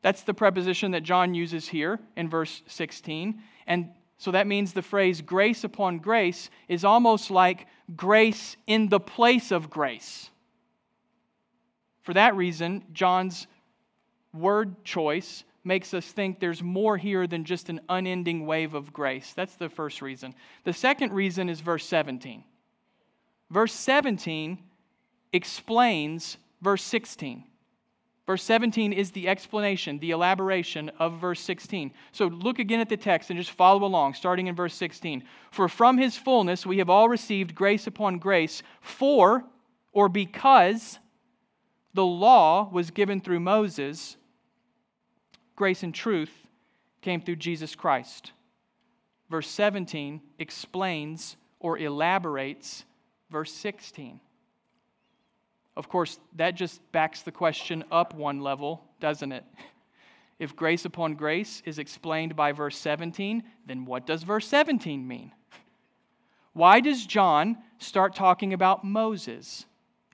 That's 0.01 0.23
the 0.23 0.33
preposition 0.33 0.91
that 0.91 1.03
John 1.03 1.33
uses 1.33 1.67
here 1.67 1.99
in 2.15 2.29
verse 2.29 2.61
16. 2.67 3.41
And 3.67 3.89
so 4.17 4.31
that 4.31 4.47
means 4.47 4.73
the 4.73 4.81
phrase 4.81 5.21
grace 5.21 5.63
upon 5.63 5.99
grace 5.99 6.49
is 6.67 6.83
almost 6.83 7.31
like 7.31 7.67
grace 7.95 8.57
in 8.67 8.89
the 8.89 8.99
place 8.99 9.51
of 9.51 9.69
grace. 9.69 10.29
For 12.01 12.13
that 12.13 12.35
reason, 12.35 12.83
John's 12.93 13.47
word 14.35 14.83
choice 14.83 15.43
makes 15.63 15.93
us 15.93 16.05
think 16.05 16.39
there's 16.39 16.61
more 16.61 16.97
here 16.97 17.25
than 17.27 17.43
just 17.43 17.69
an 17.69 17.81
unending 17.89 18.45
wave 18.45 18.75
of 18.75 18.93
grace. 18.93 19.33
That's 19.33 19.55
the 19.55 19.69
first 19.69 20.01
reason. 20.01 20.35
The 20.63 20.73
second 20.73 21.11
reason 21.11 21.49
is 21.49 21.59
verse 21.59 21.85
17. 21.85 22.43
Verse 23.49 23.73
17 23.73 24.59
explains 25.33 26.37
verse 26.61 26.83
16. 26.83 27.43
Verse 28.25 28.41
17 28.43 28.91
is 28.91 29.11
the 29.11 29.27
explanation, 29.27 29.99
the 29.99 30.11
elaboration 30.11 30.89
of 30.97 31.19
verse 31.19 31.39
16. 31.41 31.91
So 32.11 32.25
look 32.27 32.57
again 32.57 32.79
at 32.79 32.89
the 32.89 32.97
text 32.97 33.29
and 33.29 33.37
just 33.37 33.51
follow 33.51 33.85
along, 33.85 34.15
starting 34.15 34.47
in 34.47 34.55
verse 34.55 34.73
16. 34.73 35.23
For 35.51 35.69
from 35.69 35.97
his 35.97 36.17
fullness 36.17 36.65
we 36.65 36.79
have 36.79 36.89
all 36.89 37.07
received 37.07 37.53
grace 37.53 37.85
upon 37.85 38.17
grace, 38.17 38.63
for 38.81 39.43
or 39.91 40.09
because 40.09 40.97
the 41.93 42.05
law 42.05 42.67
was 42.71 42.89
given 42.89 43.21
through 43.21 43.39
Moses, 43.39 44.17
grace 45.55 45.83
and 45.83 45.93
truth 45.93 46.31
came 47.01 47.21
through 47.21 47.37
Jesus 47.37 47.75
Christ. 47.75 48.31
Verse 49.29 49.47
17 49.49 50.21
explains 50.39 51.37
or 51.59 51.77
elaborates 51.77 52.85
verse 53.29 53.51
16. 53.51 54.19
Of 55.77 55.89
course, 55.89 56.19
that 56.35 56.55
just 56.55 56.79
backs 56.91 57.21
the 57.21 57.31
question 57.31 57.83
up 57.91 58.13
one 58.13 58.39
level, 58.41 58.83
doesn't 58.99 59.31
it? 59.31 59.43
If 60.37 60.53
grace 60.53 60.83
upon 60.83 61.13
grace 61.13 61.63
is 61.65 61.79
explained 61.79 62.35
by 62.35 62.51
verse 62.51 62.77
17, 62.77 63.41
then 63.65 63.85
what 63.85 64.05
does 64.05 64.23
verse 64.23 64.45
17 64.49 65.07
mean? 65.07 65.31
Why 66.51 66.81
does 66.81 67.05
John 67.05 67.57
start 67.77 68.15
talking 68.15 68.51
about 68.51 68.83
Moses 68.83 69.65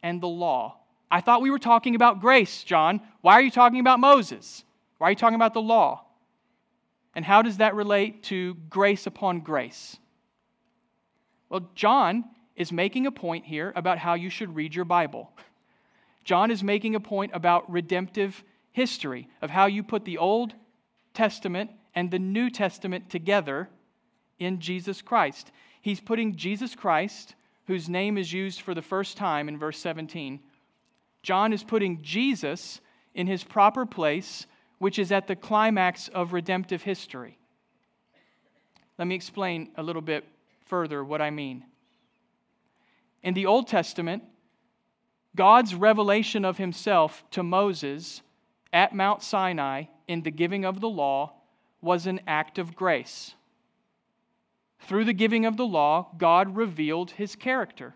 and 0.03 0.21
the 0.21 0.27
law? 0.27 0.77
I 1.09 1.21
thought 1.21 1.41
we 1.41 1.49
were 1.49 1.57
talking 1.57 1.95
about 1.95 2.21
grace, 2.21 2.63
John. 2.63 3.01
Why 3.21 3.33
are 3.33 3.41
you 3.41 3.49
talking 3.49 3.79
about 3.79 3.99
Moses? 3.99 4.63
Why 5.01 5.07
are 5.07 5.11
you 5.13 5.15
talking 5.15 5.33
about 5.33 5.55
the 5.55 5.63
law? 5.63 6.05
And 7.15 7.25
how 7.25 7.41
does 7.41 7.57
that 7.57 7.73
relate 7.73 8.21
to 8.25 8.53
grace 8.69 9.07
upon 9.07 9.39
grace? 9.39 9.97
Well, 11.49 11.71
John 11.73 12.25
is 12.55 12.71
making 12.71 13.07
a 13.07 13.11
point 13.11 13.45
here 13.45 13.73
about 13.75 13.97
how 13.97 14.13
you 14.13 14.29
should 14.29 14.55
read 14.55 14.75
your 14.75 14.85
Bible. 14.85 15.31
John 16.23 16.51
is 16.51 16.61
making 16.61 16.93
a 16.93 16.99
point 16.99 17.31
about 17.33 17.71
redemptive 17.71 18.43
history, 18.73 19.27
of 19.41 19.49
how 19.49 19.65
you 19.65 19.81
put 19.81 20.05
the 20.05 20.19
Old 20.19 20.53
Testament 21.15 21.71
and 21.95 22.11
the 22.11 22.19
New 22.19 22.51
Testament 22.51 23.09
together 23.09 23.69
in 24.37 24.59
Jesus 24.59 25.01
Christ. 25.01 25.51
He's 25.81 25.99
putting 25.99 26.35
Jesus 26.35 26.75
Christ, 26.75 27.33
whose 27.65 27.89
name 27.89 28.19
is 28.19 28.31
used 28.31 28.61
for 28.61 28.75
the 28.75 28.83
first 28.83 29.17
time 29.17 29.49
in 29.49 29.57
verse 29.57 29.79
17. 29.79 30.41
John 31.23 31.53
is 31.53 31.63
putting 31.63 32.03
Jesus 32.03 32.81
in 33.15 33.25
his 33.25 33.43
proper 33.43 33.87
place, 33.87 34.45
which 34.81 34.97
is 34.97 35.11
at 35.11 35.27
the 35.27 35.35
climax 35.35 36.07
of 36.07 36.33
redemptive 36.33 36.81
history. 36.81 37.37
Let 38.97 39.07
me 39.07 39.13
explain 39.13 39.69
a 39.77 39.83
little 39.83 40.01
bit 40.01 40.27
further 40.65 41.03
what 41.03 41.21
I 41.21 41.29
mean. 41.29 41.63
In 43.21 43.35
the 43.35 43.45
Old 43.45 43.67
Testament, 43.67 44.23
God's 45.35 45.75
revelation 45.75 46.43
of 46.43 46.57
himself 46.57 47.23
to 47.29 47.43
Moses 47.43 48.23
at 48.73 48.95
Mount 48.95 49.21
Sinai 49.21 49.83
in 50.07 50.23
the 50.23 50.31
giving 50.31 50.65
of 50.65 50.81
the 50.81 50.89
law 50.89 51.33
was 51.79 52.07
an 52.07 52.19
act 52.25 52.57
of 52.57 52.75
grace. 52.75 53.35
Through 54.79 55.05
the 55.05 55.13
giving 55.13 55.45
of 55.45 55.57
the 55.57 55.67
law, 55.67 56.07
God 56.17 56.55
revealed 56.55 57.11
his 57.11 57.35
character. 57.35 57.93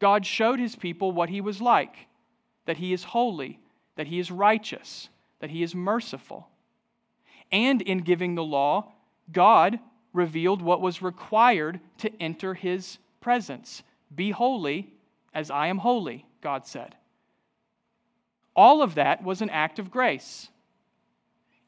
God 0.00 0.26
showed 0.26 0.60
his 0.60 0.76
people 0.76 1.12
what 1.12 1.30
he 1.30 1.40
was 1.40 1.62
like 1.62 1.96
that 2.66 2.76
he 2.76 2.92
is 2.92 3.04
holy, 3.04 3.58
that 3.96 4.08
he 4.08 4.18
is 4.18 4.30
righteous, 4.30 5.08
that 5.42 5.50
he 5.50 5.64
is 5.64 5.74
merciful. 5.74 6.48
And 7.50 7.82
in 7.82 7.98
giving 7.98 8.36
the 8.36 8.44
law, 8.44 8.92
God 9.32 9.80
revealed 10.12 10.62
what 10.62 10.80
was 10.80 11.02
required 11.02 11.80
to 11.98 12.22
enter 12.22 12.54
his 12.54 12.98
presence. 13.20 13.82
Be 14.14 14.30
holy 14.30 14.94
as 15.34 15.50
I 15.50 15.66
am 15.66 15.78
holy, 15.78 16.26
God 16.42 16.64
said. 16.64 16.94
All 18.54 18.82
of 18.82 18.94
that 18.94 19.24
was 19.24 19.42
an 19.42 19.50
act 19.50 19.80
of 19.80 19.90
grace. 19.90 20.48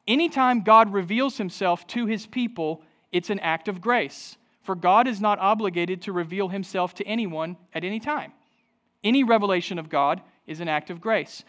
Anytime 0.07 0.61
God 0.61 0.93
reveals 0.93 1.37
himself 1.37 1.85
to 1.87 2.05
his 2.05 2.25
people, 2.25 2.81
it's 3.11 3.29
an 3.29 3.39
act 3.39 3.67
of 3.67 3.81
grace. 3.81 4.37
For 4.61 4.75
God 4.75 5.05
is 5.05 5.19
not 5.19 5.39
obligated 5.39 6.03
to 6.03 6.13
reveal 6.13 6.47
himself 6.47 6.93
to 6.93 7.05
anyone 7.05 7.57
at 7.73 7.83
any 7.83 7.99
time. 7.99 8.31
Any 9.03 9.25
revelation 9.25 9.77
of 9.79 9.89
God 9.89 10.21
is 10.47 10.61
an 10.61 10.69
act 10.69 10.89
of 10.89 11.01
grace. 11.01 11.43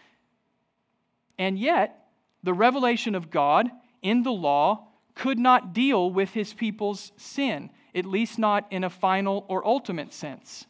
And 1.39 1.57
yet, 1.57 2.06
the 2.47 2.53
revelation 2.53 3.13
of 3.13 3.29
God 3.29 3.69
in 4.01 4.23
the 4.23 4.31
law 4.31 4.87
could 5.15 5.37
not 5.37 5.73
deal 5.73 6.09
with 6.09 6.29
his 6.29 6.53
people's 6.53 7.11
sin, 7.17 7.69
at 7.93 8.05
least 8.05 8.39
not 8.39 8.65
in 8.71 8.85
a 8.85 8.89
final 8.89 9.45
or 9.49 9.67
ultimate 9.67 10.13
sense. 10.13 10.65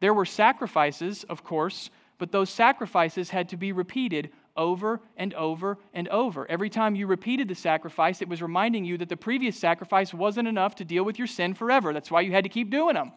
There 0.00 0.14
were 0.14 0.24
sacrifices, 0.24 1.24
of 1.24 1.44
course, 1.44 1.90
but 2.16 2.32
those 2.32 2.48
sacrifices 2.48 3.28
had 3.28 3.50
to 3.50 3.58
be 3.58 3.72
repeated 3.72 4.30
over 4.56 5.02
and 5.18 5.34
over 5.34 5.76
and 5.92 6.08
over. 6.08 6.50
Every 6.50 6.70
time 6.70 6.94
you 6.94 7.06
repeated 7.06 7.48
the 7.48 7.54
sacrifice, 7.54 8.22
it 8.22 8.28
was 8.30 8.40
reminding 8.40 8.86
you 8.86 8.96
that 8.96 9.10
the 9.10 9.16
previous 9.18 9.58
sacrifice 9.58 10.14
wasn't 10.14 10.48
enough 10.48 10.76
to 10.76 10.86
deal 10.86 11.04
with 11.04 11.18
your 11.18 11.28
sin 11.28 11.52
forever. 11.52 11.92
That's 11.92 12.10
why 12.10 12.22
you 12.22 12.32
had 12.32 12.44
to 12.44 12.48
keep 12.48 12.70
doing 12.70 12.94
them. 12.94 13.12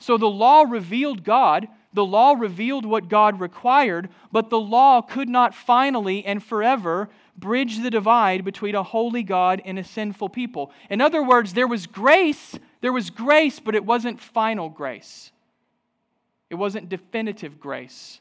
So 0.00 0.18
the 0.18 0.26
law 0.26 0.64
revealed 0.68 1.24
God, 1.24 1.66
the 1.94 2.04
law 2.04 2.32
revealed 2.32 2.84
what 2.84 3.08
God 3.08 3.40
required, 3.40 4.10
but 4.32 4.50
the 4.50 4.60
law 4.60 5.00
could 5.00 5.28
not 5.28 5.54
finally 5.54 6.24
and 6.24 6.42
forever 6.42 7.08
bridge 7.36 7.78
the 7.78 7.90
divide 7.90 8.44
between 8.44 8.74
a 8.74 8.82
holy 8.82 9.22
God 9.22 9.62
and 9.64 9.78
a 9.78 9.84
sinful 9.84 10.28
people. 10.28 10.72
In 10.90 11.00
other 11.00 11.22
words, 11.22 11.54
there 11.54 11.68
was 11.68 11.86
grace, 11.86 12.58
there 12.80 12.92
was 12.92 13.10
grace, 13.10 13.60
but 13.60 13.74
it 13.74 13.84
wasn't 13.84 14.20
final 14.20 14.68
grace. 14.68 15.30
It 16.50 16.56
wasn't 16.56 16.88
definitive 16.88 17.58
grace. 17.58 18.20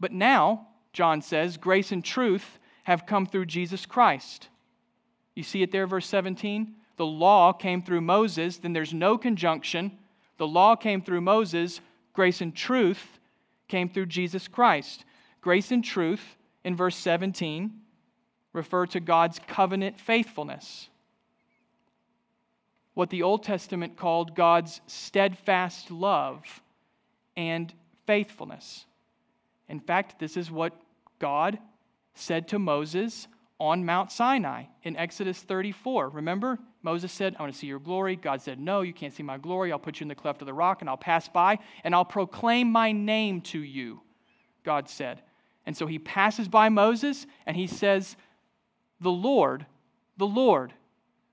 But 0.00 0.12
now, 0.12 0.68
John 0.92 1.22
says, 1.22 1.56
grace 1.56 1.92
and 1.92 2.04
truth 2.04 2.58
have 2.84 3.06
come 3.06 3.26
through 3.26 3.46
Jesus 3.46 3.86
Christ. 3.86 4.48
You 5.34 5.42
see 5.42 5.62
it 5.62 5.70
there, 5.70 5.86
verse 5.86 6.06
17? 6.06 6.74
The 6.96 7.06
law 7.06 7.52
came 7.52 7.82
through 7.82 8.00
Moses, 8.00 8.58
then 8.58 8.72
there's 8.72 8.94
no 8.94 9.16
conjunction. 9.16 9.98
The 10.38 10.46
law 10.46 10.76
came 10.76 11.02
through 11.02 11.20
Moses, 11.20 11.80
grace 12.12 12.40
and 12.40 12.54
truth 12.54 13.18
came 13.68 13.88
through 13.88 14.06
Jesus 14.06 14.48
Christ. 14.48 15.04
Grace 15.40 15.70
and 15.70 15.84
truth 15.84 16.36
in 16.64 16.74
verse 16.74 16.96
17 16.96 17.72
refer 18.52 18.86
to 18.86 19.00
God's 19.00 19.40
covenant 19.46 20.00
faithfulness. 20.00 20.88
What 22.94 23.10
the 23.10 23.22
Old 23.22 23.44
Testament 23.44 23.96
called 23.96 24.34
God's 24.34 24.80
steadfast 24.86 25.90
love 25.90 26.62
and 27.36 27.72
faithfulness. 28.06 28.86
In 29.68 29.78
fact, 29.78 30.18
this 30.18 30.36
is 30.36 30.50
what 30.50 30.72
God 31.18 31.58
said 32.14 32.48
to 32.48 32.58
Moses 32.58 33.28
on 33.60 33.84
Mount 33.84 34.12
Sinai 34.12 34.64
in 34.82 34.96
Exodus 34.96 35.40
34. 35.40 36.10
Remember, 36.10 36.58
Moses 36.82 37.10
said, 37.10 37.34
I 37.38 37.42
want 37.42 37.52
to 37.52 37.58
see 37.58 37.66
your 37.66 37.80
glory. 37.80 38.14
God 38.16 38.40
said, 38.40 38.60
No, 38.60 38.82
you 38.82 38.92
can't 38.92 39.12
see 39.12 39.22
my 39.22 39.38
glory. 39.38 39.72
I'll 39.72 39.78
put 39.78 40.00
you 40.00 40.04
in 40.04 40.08
the 40.08 40.14
cleft 40.14 40.42
of 40.42 40.46
the 40.46 40.54
rock 40.54 40.80
and 40.80 40.88
I'll 40.88 40.96
pass 40.96 41.28
by 41.28 41.58
and 41.82 41.94
I'll 41.94 42.04
proclaim 42.04 42.70
my 42.70 42.92
name 42.92 43.40
to 43.42 43.58
you, 43.58 44.00
God 44.64 44.88
said. 44.88 45.22
And 45.66 45.76
so 45.76 45.86
he 45.86 45.98
passes 45.98 46.48
by 46.48 46.68
Moses 46.68 47.26
and 47.46 47.56
he 47.56 47.66
says, 47.66 48.16
The 49.00 49.10
Lord, 49.10 49.66
the 50.16 50.26
Lord, 50.26 50.72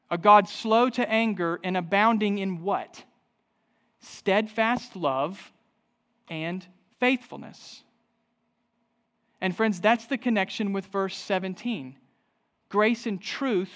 a 0.09 0.17
God 0.17 0.49
slow 0.49 0.89
to 0.89 1.09
anger 1.09 1.59
and 1.63 1.77
abounding 1.77 2.39
in 2.39 2.61
what? 2.61 3.03
Steadfast 3.99 4.95
love 4.95 5.51
and 6.27 6.65
faithfulness. 6.99 7.83
And 9.41 9.55
friends, 9.55 9.79
that's 9.79 10.07
the 10.07 10.17
connection 10.17 10.73
with 10.73 10.87
verse 10.87 11.15
17. 11.15 11.95
Grace 12.75 13.05
and 13.05 13.21
truth 13.21 13.71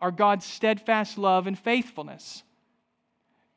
are 0.00 0.12
God's 0.12 0.46
steadfast 0.46 1.18
love 1.18 1.48
and 1.48 1.58
faithfulness. 1.58 2.44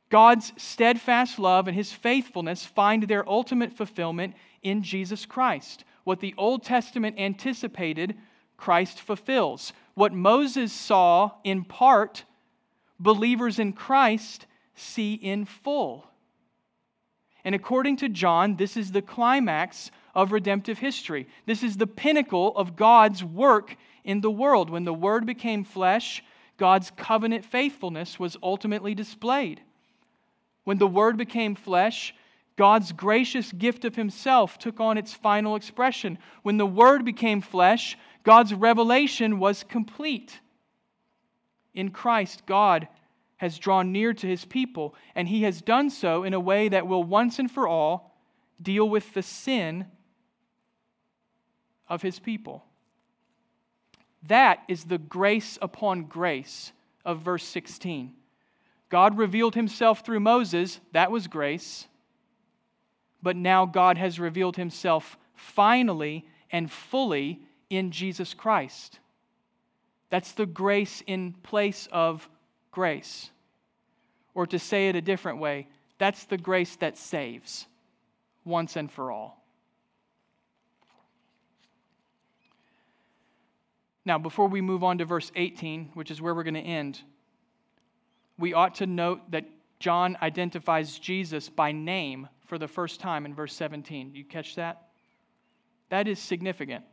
God's 0.09 0.53
steadfast 0.57 1.37
love 1.37 1.67
and 1.67 1.77
his 1.77 1.93
faithfulness 1.93 2.65
find 2.65 3.03
their 3.03 3.29
ultimate 3.29 3.73
fulfillment 3.73 4.33
in 4.63 4.81
Jesus 4.81 5.27
Christ. 5.27 5.83
What 6.03 6.19
the 6.19 6.33
Old 6.35 6.63
Testament 6.63 7.19
anticipated, 7.19 8.17
Christ 8.57 8.99
fulfills. 8.99 9.71
What 9.93 10.13
Moses 10.13 10.73
saw 10.73 11.33
in 11.43 11.63
part, 11.63 12.23
believers 12.99 13.59
in 13.59 13.71
Christ 13.71 14.47
see 14.73 15.13
in 15.13 15.45
full. 15.45 16.07
And 17.43 17.53
according 17.53 17.97
to 17.97 18.09
John, 18.09 18.55
this 18.55 18.77
is 18.77 18.91
the 18.91 19.03
climax 19.03 19.91
of 20.15 20.31
redemptive 20.31 20.79
history. 20.79 21.27
This 21.45 21.61
is 21.61 21.77
the 21.77 21.85
pinnacle 21.85 22.51
of 22.57 22.75
God's 22.75 23.23
work 23.23 23.77
in 24.07 24.21
the 24.21 24.31
world. 24.31 24.71
When 24.71 24.85
the 24.85 24.93
Word 24.93 25.27
became 25.27 25.63
flesh, 25.63 26.23
God's 26.57 26.91
covenant 26.95 27.45
faithfulness 27.45 28.17
was 28.17 28.37
ultimately 28.41 28.95
displayed. 28.95 29.61
When 30.63 30.79
the 30.79 30.87
Word 30.87 31.17
became 31.17 31.53
flesh, 31.53 32.15
God's 32.55 32.93
gracious 32.93 33.51
gift 33.51 33.85
of 33.85 33.95
Himself 33.95 34.57
took 34.57 34.79
on 34.79 34.97
its 34.97 35.13
final 35.13 35.55
expression. 35.55 36.17
When 36.41 36.57
the 36.57 36.65
Word 36.65 37.05
became 37.05 37.41
flesh, 37.41 37.97
God's 38.23 38.53
revelation 38.53 39.39
was 39.39 39.63
complete. 39.63 40.39
In 41.75 41.91
Christ, 41.91 42.43
God 42.47 42.87
has 43.35 43.59
drawn 43.59 43.91
near 43.91 44.13
to 44.13 44.25
His 44.25 44.45
people, 44.45 44.95
and 45.15 45.27
He 45.27 45.43
has 45.43 45.61
done 45.61 45.89
so 45.89 46.23
in 46.23 46.33
a 46.33 46.39
way 46.39 46.69
that 46.69 46.87
will 46.87 47.03
once 47.03 47.39
and 47.39 47.51
for 47.51 47.67
all 47.67 48.17
deal 48.59 48.89
with 48.89 49.13
the 49.13 49.21
sin 49.21 49.85
of 51.89 52.01
His 52.01 52.19
people. 52.19 52.63
That 54.27 54.63
is 54.67 54.85
the 54.85 54.97
grace 54.97 55.57
upon 55.61 56.03
grace 56.03 56.71
of 57.05 57.19
verse 57.19 57.43
16. 57.45 58.13
God 58.89 59.17
revealed 59.17 59.55
himself 59.55 60.05
through 60.05 60.19
Moses, 60.19 60.79
that 60.93 61.11
was 61.11 61.27
grace. 61.27 61.87
But 63.21 63.35
now 63.35 63.65
God 63.65 63.97
has 63.97 64.19
revealed 64.19 64.55
himself 64.55 65.17
finally 65.35 66.25
and 66.51 66.71
fully 66.71 67.41
in 67.69 67.91
Jesus 67.91 68.33
Christ. 68.33 68.99
That's 70.09 70.31
the 70.33 70.45
grace 70.45 71.03
in 71.05 71.33
place 71.33 71.87
of 71.91 72.29
grace. 72.71 73.31
Or 74.33 74.47
to 74.47 74.59
say 74.59 74.89
it 74.89 74.95
a 74.95 75.01
different 75.01 75.39
way, 75.39 75.67
that's 75.97 76.25
the 76.25 76.37
grace 76.37 76.75
that 76.77 76.97
saves 76.97 77.65
once 78.45 78.75
and 78.75 78.91
for 78.91 79.11
all. 79.11 79.36
Now, 84.07 84.17
before 84.17 84.47
we 84.47 84.61
move 84.61 84.85
on 84.85 84.99
to 84.99 85.05
verse 85.05 85.33
18, 85.35 85.91
which 85.93 86.11
is 86.11 86.21
where 86.21 86.33
we're 86.33 86.43
going 86.43 86.53
to 86.53 86.61
end, 86.61 87.01
we 88.39 88.53
ought 88.53 88.75
to 88.75 88.87
note 88.87 89.31
that 89.31 89.43
John 89.81 90.15
identifies 90.21 90.97
Jesus 90.97 91.49
by 91.49 91.73
name 91.73 92.29
for 92.45 92.57
the 92.57 92.69
first 92.69 93.01
time 93.01 93.25
in 93.25 93.35
verse 93.35 93.53
17. 93.53 94.15
You 94.15 94.23
catch 94.23 94.55
that? 94.55 94.83
That 95.89 96.07
is 96.07 96.19
significant, 96.19 96.85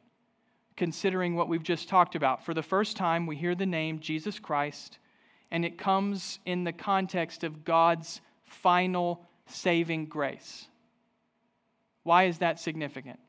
considering 0.76 1.36
what 1.36 1.48
we've 1.48 1.62
just 1.62 1.88
talked 1.88 2.16
about. 2.16 2.44
For 2.44 2.52
the 2.52 2.64
first 2.64 2.96
time, 2.96 3.28
we 3.28 3.36
hear 3.36 3.54
the 3.54 3.64
name 3.64 4.00
Jesus 4.00 4.40
Christ, 4.40 4.98
and 5.52 5.64
it 5.64 5.78
comes 5.78 6.40
in 6.44 6.64
the 6.64 6.72
context 6.72 7.44
of 7.44 7.64
God's 7.64 8.20
final 8.42 9.24
saving 9.46 10.06
grace. 10.06 10.66
Why 12.02 12.24
is 12.24 12.38
that 12.38 12.58
significant? 12.58 13.20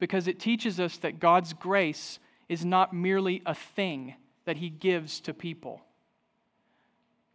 Because 0.00 0.26
it 0.26 0.40
teaches 0.40 0.80
us 0.80 0.96
that 0.98 1.20
God's 1.20 1.52
grace 1.52 2.18
is 2.48 2.64
not 2.64 2.92
merely 2.92 3.42
a 3.46 3.54
thing 3.54 4.14
that 4.46 4.56
He 4.56 4.70
gives 4.70 5.20
to 5.20 5.32
people. 5.32 5.82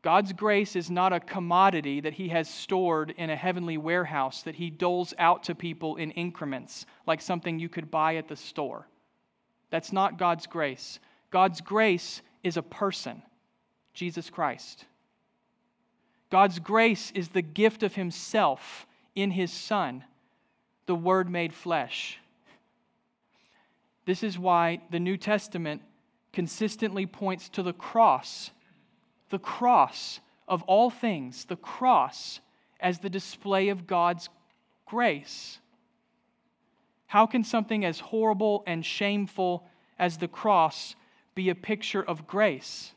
God's 0.02 0.34
grace 0.34 0.76
is 0.76 0.92
not 0.92 1.14
a 1.14 1.20
commodity 1.20 2.02
that 2.02 2.14
He 2.14 2.28
has 2.30 2.50
stored 2.50 3.14
in 3.18 3.30
a 3.30 3.36
heavenly 3.36 3.78
warehouse 3.78 4.44
that 4.44 4.56
He 4.56 4.70
doles 4.70 5.14
out 5.18 5.44
to 5.44 5.56
people 5.56 5.96
in 5.96 6.12
increments, 6.12 6.86
like 7.08 7.22
something 7.22 7.60
you 7.60 7.70
could 7.70 7.90
buy 7.90 8.18
at 8.18 8.28
the 8.28 8.36
store. 8.36 8.88
That's 9.70 9.94
not 9.94 10.20
God's 10.20 10.48
grace. 10.48 11.00
God's 11.32 11.62
grace 11.62 12.22
is 12.44 12.58
a 12.58 12.62
person, 12.62 13.22
Jesus 13.94 14.30
Christ. 14.30 14.86
God's 16.30 16.60
grace 16.60 17.12
is 17.16 17.30
the 17.30 17.42
gift 17.42 17.84
of 17.84 17.96
Himself 17.96 18.86
in 19.16 19.32
His 19.32 19.52
Son, 19.52 20.04
the 20.88 20.96
Word 20.96 21.30
made 21.30 21.54
flesh. 21.54 22.20
This 24.06 24.24
is 24.24 24.38
why 24.38 24.82
the 24.92 25.00
New 25.00 25.18
Testament 25.18 25.82
consistently 26.32 27.06
points 27.06 27.50
to 27.50 27.64
the 27.64 27.74
cross, 27.74 28.52
the 29.30 29.40
cross 29.40 30.20
of 30.48 30.64
all 30.64 30.90
things, 30.90 31.46
the 31.46 31.56
cross 31.56 32.40
as 32.80 33.00
the 33.00 33.10
display 33.10 33.70
of 33.70 33.88
God's 33.88 34.30
grace. 34.86 35.60
How 37.08 37.26
can 37.26 37.44
something 37.44 37.86
as 37.86 38.00
horrible 38.00 38.64
and 38.68 38.86
shameful 38.86 39.66
as 39.98 40.18
the 40.18 40.28
cross 40.28 40.96
be 41.34 41.50
a 41.50 41.56
picture 41.56 42.04
of 42.04 42.28
grace? 42.28 42.92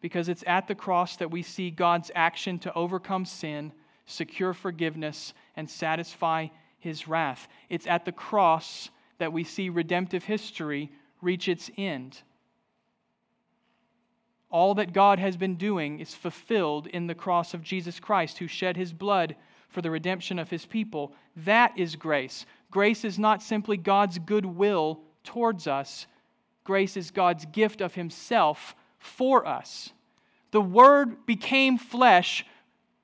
Because 0.00 0.28
it's 0.28 0.44
at 0.46 0.68
the 0.68 0.74
cross 0.74 1.16
that 1.16 1.30
we 1.30 1.42
see 1.42 1.70
God's 1.70 2.10
action 2.14 2.58
to 2.60 2.72
overcome 2.74 3.24
sin, 3.24 3.72
secure 4.06 4.54
forgiveness, 4.54 5.34
and 5.56 5.68
satisfy 5.68 6.46
his 6.78 7.08
wrath. 7.08 7.48
It's 7.68 7.86
at 7.86 8.04
the 8.04 8.12
cross 8.12 8.90
that 9.18 9.32
we 9.32 9.44
see 9.44 9.68
redemptive 9.68 10.24
history 10.24 10.90
reach 11.20 11.48
its 11.48 11.70
end. 11.76 12.22
All 14.50 14.74
that 14.74 14.92
God 14.92 15.18
has 15.18 15.36
been 15.36 15.56
doing 15.56 16.00
is 16.00 16.14
fulfilled 16.14 16.86
in 16.86 17.06
the 17.06 17.14
cross 17.14 17.52
of 17.52 17.62
Jesus 17.62 18.00
Christ, 18.00 18.38
who 18.38 18.46
shed 18.46 18.76
his 18.76 18.92
blood 18.92 19.36
for 19.68 19.82
the 19.82 19.90
redemption 19.90 20.38
of 20.38 20.48
his 20.48 20.64
people. 20.64 21.12
That 21.36 21.78
is 21.78 21.96
grace. 21.96 22.46
Grace 22.70 23.04
is 23.04 23.18
not 23.18 23.42
simply 23.42 23.76
God's 23.76 24.18
goodwill 24.18 25.00
towards 25.24 25.66
us, 25.66 26.06
grace 26.64 26.96
is 26.96 27.10
God's 27.10 27.44
gift 27.46 27.82
of 27.82 27.94
himself 27.94 28.74
for 28.98 29.46
us. 29.46 29.92
The 30.52 30.60
Word 30.60 31.26
became 31.26 31.76
flesh 31.76 32.46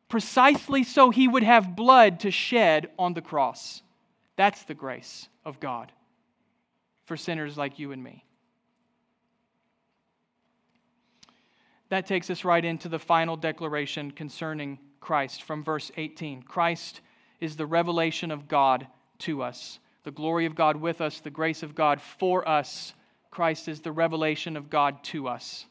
precisely 0.09 0.85
so 0.85 1.11
he 1.11 1.29
would 1.29 1.43
have 1.43 1.77
blood 1.77 2.21
to 2.21 2.31
shed 2.31 2.89
on 2.99 3.13
the 3.13 3.21
cross. 3.21 3.83
That's 4.37 4.63
the 4.65 4.75
grace 4.75 5.29
of 5.45 5.61
God 5.61 5.93
for 7.05 7.17
sinners 7.17 7.57
like 7.57 7.79
you 7.79 7.93
and 7.93 8.03
me. 8.03 8.25
That 11.91 12.07
takes 12.07 12.31
us 12.31 12.45
right 12.45 12.65
into 12.65 12.89
the 12.89 12.99
final 12.99 13.37
declaration 13.37 14.11
concerning 14.11 14.79
Christ 15.01 15.43
from 15.43 15.63
verse 15.63 15.93
18. 15.97 16.43
Christ 16.43 17.01
is 17.41 17.57
the 17.57 17.67
revelation 17.67 18.31
of 18.31 18.49
God 18.49 18.87
to 19.21 19.43
us, 19.43 19.79
the 20.03 20.11
glory 20.11 20.47
of 20.47 20.55
God 20.55 20.77
with 20.77 21.01
us, 21.01 21.21
the 21.21 21.31
grace 21.31 21.63
of 21.63 21.75
God 21.75 22.01
for 22.01 22.49
us. 22.49 22.95
Christ 23.31 23.69
is 23.69 23.81
the 23.81 23.93
revelation 23.93 24.57
of 24.57 24.71
God 24.71 25.05
to 25.05 25.29
us. 25.29 25.67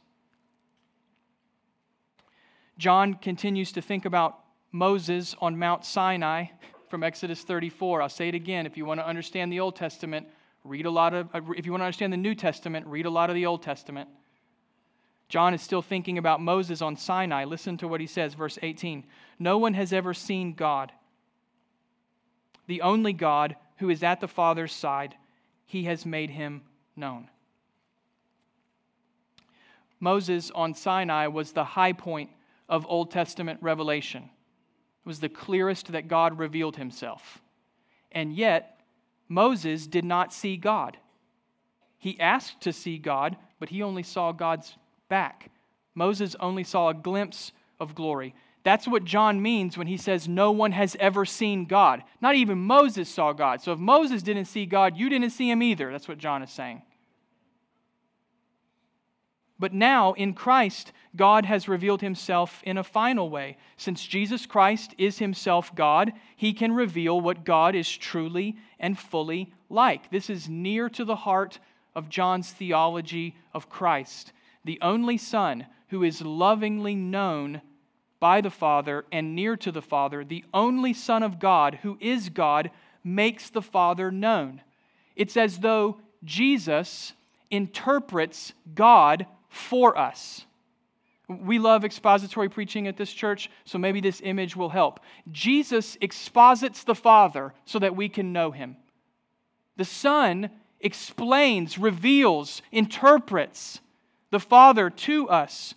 John 2.77 3.15
continues 3.15 3.71
to 3.73 3.81
think 3.81 4.05
about 4.05 4.39
Moses 4.71 5.35
on 5.39 5.57
Mount 5.59 5.85
Sinai 5.85 6.45
from 6.89 7.03
Exodus 7.03 7.41
34. 7.41 8.01
I'll 8.01 8.09
say 8.09 8.29
it 8.29 8.35
again 8.35 8.65
if 8.65 8.77
you 8.77 8.85
want 8.85 8.99
to 8.99 9.07
understand 9.07 9.51
the 9.51 9.59
Old 9.59 9.75
Testament 9.75 10.27
read 10.63 10.85
a 10.85 10.91
lot 10.91 11.13
of, 11.13 11.27
uh, 11.33 11.41
if 11.57 11.65
you 11.65 11.71
want 11.71 11.81
to 11.81 11.85
understand 11.85 12.13
the 12.13 12.17
New 12.17 12.35
Testament, 12.35 12.87
read 12.87 13.05
a 13.05 13.09
lot 13.09 13.29
of 13.29 13.35
the 13.35 13.45
Old 13.45 13.61
Testament. 13.61 14.09
John 15.29 15.53
is 15.53 15.61
still 15.61 15.81
thinking 15.81 16.17
about 16.17 16.41
Moses 16.41 16.81
on 16.81 16.95
Sinai. 16.95 17.45
Listen 17.45 17.77
to 17.77 17.87
what 17.87 18.01
he 18.01 18.07
says, 18.07 18.33
verse 18.33 18.59
18. 18.61 19.03
No 19.39 19.57
one 19.57 19.73
has 19.73 19.91
ever 19.91 20.13
seen 20.13 20.53
God, 20.53 20.91
the 22.67 22.81
only 22.81 23.13
God 23.13 23.55
who 23.77 23.89
is 23.89 24.03
at 24.03 24.21
the 24.21 24.27
Father's 24.27 24.71
side. 24.71 25.15
He 25.65 25.83
has 25.85 26.05
made 26.05 26.29
him 26.29 26.61
known. 26.95 27.29
Moses 29.99 30.51
on 30.51 30.75
Sinai 30.75 31.27
was 31.27 31.53
the 31.53 31.63
high 31.63 31.93
point 31.93 32.29
of 32.69 32.85
Old 32.87 33.09
Testament 33.09 33.59
revelation. 33.61 34.23
It 34.23 35.07
was 35.07 35.19
the 35.19 35.29
clearest 35.29 35.91
that 35.93 36.07
God 36.07 36.37
revealed 36.37 36.75
himself. 36.75 37.41
And 38.11 38.33
yet, 38.33 38.72
Moses 39.27 39.87
did 39.87 40.05
not 40.05 40.33
see 40.33 40.57
God. 40.57 40.97
He 41.97 42.19
asked 42.19 42.61
to 42.61 42.73
see 42.73 42.97
God, 42.97 43.37
but 43.59 43.69
he 43.69 43.81
only 43.81 44.03
saw 44.03 44.31
God's 44.31 44.75
back. 45.09 45.49
Moses 45.95 46.35
only 46.39 46.63
saw 46.63 46.89
a 46.89 46.93
glimpse 46.93 47.51
of 47.79 47.95
glory. 47.95 48.35
That's 48.63 48.87
what 48.87 49.03
John 49.03 49.41
means 49.41 49.77
when 49.77 49.87
he 49.87 49.97
says, 49.97 50.27
No 50.27 50.51
one 50.51 50.71
has 50.71 50.95
ever 50.99 51.25
seen 51.25 51.65
God. 51.65 52.03
Not 52.21 52.35
even 52.35 52.57
Moses 52.57 53.09
saw 53.09 53.33
God. 53.33 53.61
So 53.61 53.73
if 53.73 53.79
Moses 53.79 54.23
didn't 54.23 54.45
see 54.45 54.65
God, 54.65 54.97
you 54.97 55.09
didn't 55.09 55.31
see 55.31 55.49
him 55.49 55.61
either. 55.61 55.91
That's 55.91 56.07
what 56.07 56.17
John 56.17 56.43
is 56.43 56.49
saying. 56.49 56.81
But 59.63 59.71
now, 59.71 60.11
in 60.11 60.33
Christ, 60.33 60.91
God 61.15 61.45
has 61.45 61.69
revealed 61.69 62.01
himself 62.01 62.61
in 62.65 62.77
a 62.77 62.83
final 62.83 63.29
way. 63.29 63.55
Since 63.77 64.05
Jesus 64.05 64.45
Christ 64.45 64.93
is 64.97 65.19
himself 65.19 65.73
God, 65.73 66.11
he 66.35 66.51
can 66.51 66.73
reveal 66.73 67.21
what 67.21 67.45
God 67.45 67.73
is 67.73 67.89
truly 67.89 68.57
and 68.77 68.99
fully 68.99 69.53
like. 69.69 70.11
This 70.11 70.29
is 70.29 70.49
near 70.49 70.89
to 70.89 71.05
the 71.05 71.15
heart 71.15 71.59
of 71.95 72.09
John's 72.09 72.51
theology 72.51 73.37
of 73.53 73.69
Christ, 73.69 74.33
the 74.65 74.79
only 74.81 75.17
Son 75.17 75.65
who 75.87 76.03
is 76.03 76.21
lovingly 76.21 76.95
known 76.95 77.61
by 78.19 78.41
the 78.41 78.51
Father 78.51 79.05
and 79.13 79.33
near 79.33 79.55
to 79.55 79.71
the 79.71 79.81
Father, 79.81 80.25
the 80.25 80.43
only 80.53 80.91
Son 80.91 81.23
of 81.23 81.39
God 81.39 81.79
who 81.83 81.97
is 82.01 82.27
God, 82.27 82.69
makes 83.01 83.49
the 83.49 83.61
Father 83.61 84.11
known. 84.11 84.59
It's 85.15 85.37
as 85.37 85.59
though 85.59 86.01
Jesus 86.25 87.13
interprets 87.49 88.51
God 88.75 89.25
for 89.53 89.97
us. 89.97 90.45
We 91.29 91.59
love 91.59 91.85
expository 91.85 92.49
preaching 92.49 92.87
at 92.87 92.97
this 92.97 93.13
church, 93.13 93.49
so 93.63 93.77
maybe 93.77 94.01
this 94.01 94.21
image 94.23 94.55
will 94.55 94.69
help. 94.69 94.99
Jesus 95.31 95.97
exposits 96.01 96.83
the 96.83 96.95
Father 96.95 97.53
so 97.65 97.79
that 97.79 97.95
we 97.95 98.09
can 98.09 98.33
know 98.33 98.51
him. 98.51 98.75
The 99.77 99.85
Son 99.85 100.49
explains, 100.81 101.77
reveals, 101.77 102.61
interprets 102.71 103.79
the 104.31 104.39
Father 104.39 104.89
to 104.89 105.29
us 105.29 105.75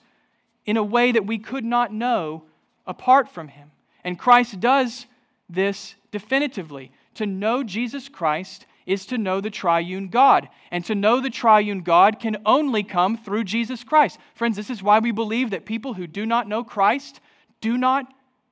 in 0.64 0.76
a 0.76 0.82
way 0.82 1.12
that 1.12 1.26
we 1.26 1.38
could 1.38 1.64
not 1.64 1.92
know 1.92 2.42
apart 2.86 3.28
from 3.28 3.48
him. 3.48 3.70
And 4.02 4.18
Christ 4.18 4.58
does 4.58 5.06
this 5.48 5.94
definitively. 6.10 6.90
To 7.14 7.26
know 7.26 7.62
Jesus 7.62 8.08
Christ 8.08 8.66
is 8.86 9.04
to 9.06 9.18
know 9.18 9.40
the 9.40 9.50
triune 9.50 10.08
God. 10.08 10.48
And 10.70 10.84
to 10.86 10.94
know 10.94 11.20
the 11.20 11.30
triune 11.30 11.82
God 11.82 12.20
can 12.20 12.38
only 12.46 12.82
come 12.82 13.16
through 13.16 13.44
Jesus 13.44 13.84
Christ. 13.84 14.18
Friends, 14.34 14.56
this 14.56 14.70
is 14.70 14.82
why 14.82 15.00
we 15.00 15.10
believe 15.10 15.50
that 15.50 15.66
people 15.66 15.94
who 15.94 16.06
do 16.06 16.24
not 16.24 16.48
know 16.48 16.64
Christ 16.64 17.20
do 17.60 17.76
not 17.76 18.06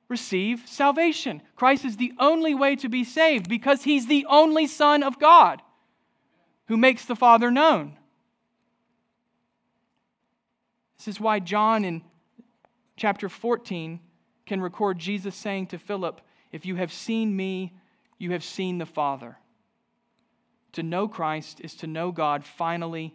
receive 0.07 0.63
salvation. 0.67 1.41
Christ 1.55 1.85
is 1.85 1.97
the 1.97 2.13
only 2.19 2.53
way 2.53 2.75
to 2.75 2.89
be 2.89 3.03
saved 3.03 3.49
because 3.49 3.83
he's 3.83 4.07
the 4.07 4.25
only 4.29 4.67
Son 4.67 5.01
of 5.01 5.19
God 5.19 5.61
who 6.67 6.77
makes 6.77 7.05
the 7.05 7.15
Father 7.15 7.49
known. 7.49 7.97
This 10.97 11.07
is 11.07 11.19
why 11.19 11.39
John 11.39 11.85
in 11.85 12.01
chapter 12.97 13.29
14 13.29 13.99
can 14.45 14.61
record 14.61 14.99
Jesus 14.99 15.35
saying 15.35 15.67
to 15.67 15.77
Philip, 15.77 16.21
If 16.51 16.65
you 16.65 16.75
have 16.75 16.91
seen 16.91 17.35
me, 17.35 17.73
you 18.17 18.31
have 18.31 18.43
seen 18.43 18.77
the 18.77 18.85
Father. 18.85 19.37
To 20.75 20.83
know 20.83 21.07
Christ 21.07 21.61
is 21.61 21.73
to 21.75 21.87
know 21.87 22.11
God 22.11 22.43
finally 22.43 23.13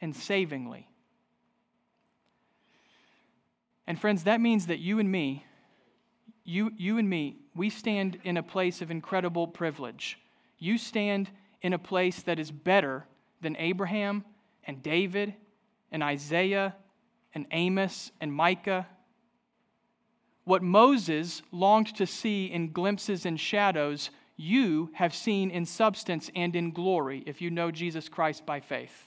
and 0.00 0.14
savingly. 0.14 0.88
And 3.86 3.98
friends, 4.00 4.24
that 4.24 4.40
means 4.40 4.66
that 4.66 4.80
you 4.80 4.98
and 4.98 5.10
me, 5.10 5.44
you, 6.44 6.72
you 6.76 6.98
and 6.98 7.08
me, 7.08 7.36
we 7.54 7.70
stand 7.70 8.18
in 8.24 8.36
a 8.36 8.42
place 8.42 8.82
of 8.82 8.90
incredible 8.90 9.46
privilege. 9.46 10.18
You 10.58 10.78
stand 10.78 11.30
in 11.62 11.72
a 11.72 11.78
place 11.78 12.22
that 12.22 12.40
is 12.40 12.50
better 12.50 13.04
than 13.40 13.56
Abraham 13.56 14.24
and 14.64 14.82
David 14.82 15.34
and 15.92 16.02
Isaiah 16.02 16.74
and 17.34 17.46
Amos 17.52 18.10
and 18.20 18.32
Micah. 18.32 18.88
What 20.42 20.62
Moses 20.62 21.42
longed 21.52 21.94
to 21.96 22.06
see 22.06 22.46
in 22.46 22.72
glimpses 22.72 23.26
and 23.26 23.38
shadows, 23.38 24.10
you 24.40 24.88
have 24.94 25.14
seen 25.14 25.50
in 25.50 25.66
substance 25.66 26.30
and 26.34 26.56
in 26.56 26.70
glory 26.70 27.22
if 27.26 27.42
you 27.42 27.50
know 27.50 27.70
Jesus 27.70 28.08
Christ 28.08 28.46
by 28.46 28.60
faith. 28.60 29.06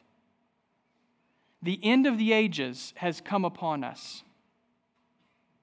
The 1.64 1.80
end 1.82 2.06
of 2.06 2.20
the 2.20 2.34
ages 2.34 2.94
has 2.98 3.20
come 3.20 3.44
upon 3.44 3.84
us. 3.84 4.22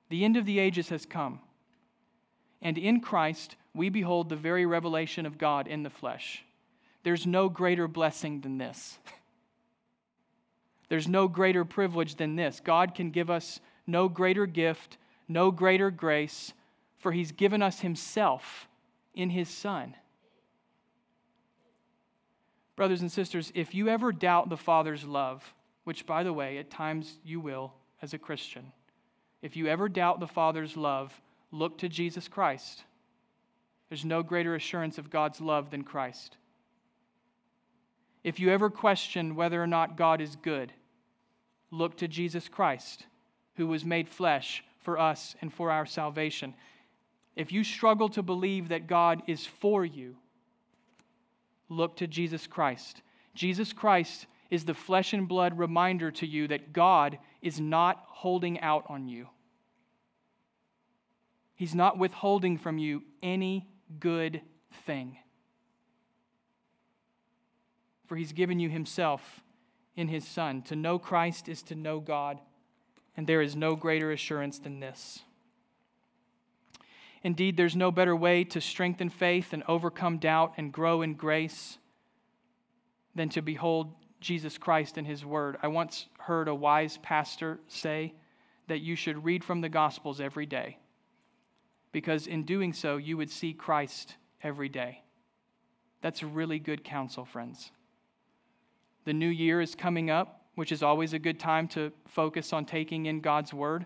The 0.09 0.25
end 0.25 0.37
of 0.37 0.45
the 0.45 0.59
ages 0.59 0.89
has 0.89 1.07
come. 1.07 1.39
And 2.61 2.77
in 2.79 3.01
Christ, 3.01 3.55
we 3.73 3.91
behold 3.91 4.29
the 4.29 4.35
very 4.35 4.67
revelation 4.67 5.25
of 5.25 5.39
God 5.39 5.69
in 5.69 5.85
the 5.85 5.91
flesh. 5.91 6.45
There's 7.05 7.27
no 7.27 7.49
greater 7.49 7.87
blessing 7.87 8.41
than 8.41 8.59
this. 8.59 8.99
There's 10.89 11.07
no 11.07 11.29
greater 11.29 11.65
privilege 11.65 12.17
than 12.17 12.35
this. 12.35 12.59
God 12.59 12.97
can 12.97 13.13
give 13.13 13.31
us 13.31 13.61
no 13.87 14.09
greater 14.09 14.47
gift, 14.47 14.99
no 15.29 15.53
greater 15.53 15.93
grace, 15.93 16.53
for 16.99 17.13
He's 17.13 17.31
given 17.31 17.63
us 17.63 17.81
Himself 17.81 18.67
in 19.15 19.31
his 19.31 19.49
Son. 19.49 19.95
Brothers 22.77 23.03
and 23.03 23.13
sisters, 23.13 23.53
if 23.55 23.75
you 23.75 23.89
ever 23.89 24.13
doubt 24.13 24.49
the 24.49 24.57
Father's 24.57 25.05
love, 25.05 25.55
which, 25.85 26.07
by 26.07 26.23
the 26.23 26.33
way, 26.33 26.59
at 26.59 26.71
times 26.71 27.19
you 27.25 27.41
will 27.41 27.75
as 28.01 28.15
a 28.15 28.19
Christian, 28.19 28.73
if 29.43 29.57
you 29.57 29.67
ever 29.67 29.89
doubt 29.89 30.21
the 30.21 30.27
Father's 30.27 30.77
love, 30.77 31.19
look 31.51 31.79
to 31.79 31.89
Jesus 31.89 32.29
Christ. 32.29 32.85
There's 33.89 34.05
no 34.05 34.23
greater 34.23 34.55
assurance 34.55 34.99
of 34.99 35.11
God's 35.11 35.41
love 35.41 35.71
than 35.71 35.83
Christ. 35.83 36.37
If 38.23 38.39
you 38.39 38.51
ever 38.51 38.71
question 38.71 39.35
whether 39.35 39.63
or 39.63 39.67
not 39.67 39.97
God 39.97 40.21
is 40.21 40.37
good, 40.37 40.73
look 41.71 41.97
to 41.99 42.09
Jesus 42.09 42.49
Christ, 42.49 43.07
who 43.57 43.67
was 43.67 43.85
made 43.85 44.09
flesh 44.09 44.63
for 44.79 44.99
us 44.99 45.35
and 45.41 45.53
for 45.53 45.71
our 45.71 45.87
salvation. 45.87 46.55
If 47.41 47.53
you 47.53 47.65
struggle 47.65 48.11
to 48.11 48.23
believe 48.23 48.69
that 48.69 48.87
God 48.87 49.23
is 49.27 49.47
for 49.47 49.83
you, 49.83 50.17
look 51.71 51.97
to 51.97 52.07
Jesus 52.07 52.47
Christ. 52.47 53.01
Jesus 53.35 53.73
Christ 53.73 54.27
is 54.51 54.67
the 54.67 54.75
flesh 54.75 55.15
and 55.15 55.27
blood 55.27 55.57
reminder 55.57 56.11
to 56.11 56.27
you 56.27 56.49
that 56.49 56.75
God 56.75 57.17
is 57.41 57.59
not 57.59 58.05
holding 58.09 58.61
out 58.61 58.85
on 58.91 59.09
you. 59.09 59.27
He's 61.55 61.75
not 61.75 61.97
withholding 61.97 62.59
from 62.59 62.77
you 62.77 63.05
any 63.23 63.67
good 63.99 64.43
thing. 64.85 65.17
For 68.05 68.17
he's 68.17 68.33
given 68.33 68.61
you 68.61 68.69
himself 68.69 69.41
in 69.97 70.09
his 70.09 70.29
Son. 70.29 70.61
To 70.65 70.77
know 70.77 70.99
Christ 70.99 71.49
is 71.49 71.63
to 71.63 71.75
know 71.75 72.01
God, 72.01 72.39
and 73.17 73.27
there 73.27 73.41
is 73.41 73.57
no 73.57 73.77
greater 73.77 74.13
assurance 74.13 74.59
than 74.59 74.81
this. 74.81 75.21
Indeed, 77.23 77.57
there's 77.57 77.77
no 77.77 77.91
better 77.91 78.17
way 78.17 78.45
to 78.45 78.61
strengthen 78.61 79.11
faith 79.11 79.53
and 79.53 79.63
overcome 79.69 80.19
doubt 80.19 80.55
and 80.57 80.73
grow 80.73 81.03
in 81.03 81.15
grace 81.15 81.79
than 83.15 83.29
to 83.31 83.43
behold 83.43 83.93
Jesus 84.21 84.57
Christ 84.57 84.97
and 84.97 85.07
His 85.07 85.25
Word. 85.25 85.59
I 85.63 85.69
once 85.69 86.07
heard 86.19 86.49
a 86.49 86.55
wise 86.55 86.99
pastor 86.99 87.59
say 87.69 88.15
that 88.69 88.81
you 88.81 88.97
should 88.97 89.25
read 89.25 89.45
from 89.45 89.61
the 89.61 89.69
Gospels 89.69 90.21
every 90.21 90.47
day, 90.47 90.79
because 91.93 92.27
in 92.27 92.45
doing 92.45 92.73
so, 92.73 92.97
you 92.97 93.17
would 93.17 93.31
see 93.31 93.53
Christ 93.53 94.17
every 94.43 94.69
day. 94.69 95.03
That's 96.03 96.23
really 96.23 96.59
good 96.59 96.85
counsel, 96.85 97.25
friends. 97.25 97.71
The 99.05 99.13
new 99.13 99.29
year 99.29 99.61
is 99.61 99.75
coming 99.75 100.09
up, 100.09 100.43
which 100.55 100.73
is 100.73 100.83
always 100.83 101.13
a 101.13 101.19
good 101.19 101.41
time 101.41 101.69
to 101.69 101.93
focus 102.07 102.53
on 102.53 102.65
taking 102.65 103.07
in 103.07 103.21
God's 103.21 103.53
Word. 103.53 103.85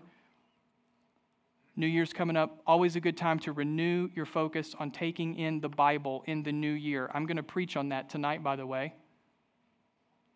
New 1.77 1.87
Year's 1.87 2.13
coming 2.13 2.37
up, 2.37 2.61
always 2.65 2.95
a 2.95 3.01
good 3.01 3.17
time 3.17 3.37
to 3.39 3.51
renew 3.51 4.09
your 4.15 4.25
focus 4.25 4.75
on 4.79 4.91
taking 4.91 5.37
in 5.37 5.59
the 5.59 5.67
Bible 5.67 6.23
in 6.25 6.41
the 6.41 6.51
new 6.51 6.71
year. 6.71 7.09
I'm 7.13 7.25
going 7.25 7.37
to 7.37 7.43
preach 7.43 7.75
on 7.75 7.89
that 7.89 8.09
tonight, 8.09 8.43
by 8.43 8.55
the 8.55 8.65
way. 8.65 8.93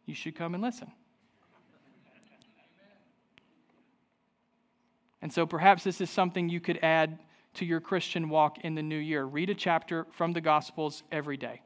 You 0.06 0.14
should 0.14 0.36
come 0.36 0.54
and 0.54 0.62
listen. 0.62 0.92
And 5.22 5.32
so 5.32 5.46
perhaps 5.46 5.84
this 5.84 6.02
is 6.02 6.10
something 6.10 6.50
you 6.50 6.60
could 6.60 6.80
add 6.82 7.20
to 7.56 7.66
your 7.66 7.80
Christian 7.80 8.30
walk 8.30 8.60
in 8.60 8.76
the 8.76 8.84
new 8.84 8.98
year. 8.98 9.26
Read 9.26 9.50
a 9.50 9.56
chapter 9.56 10.06
from 10.12 10.34
the 10.34 10.42
Gospels 10.42 11.04
every 11.12 11.38
day. 11.38 11.62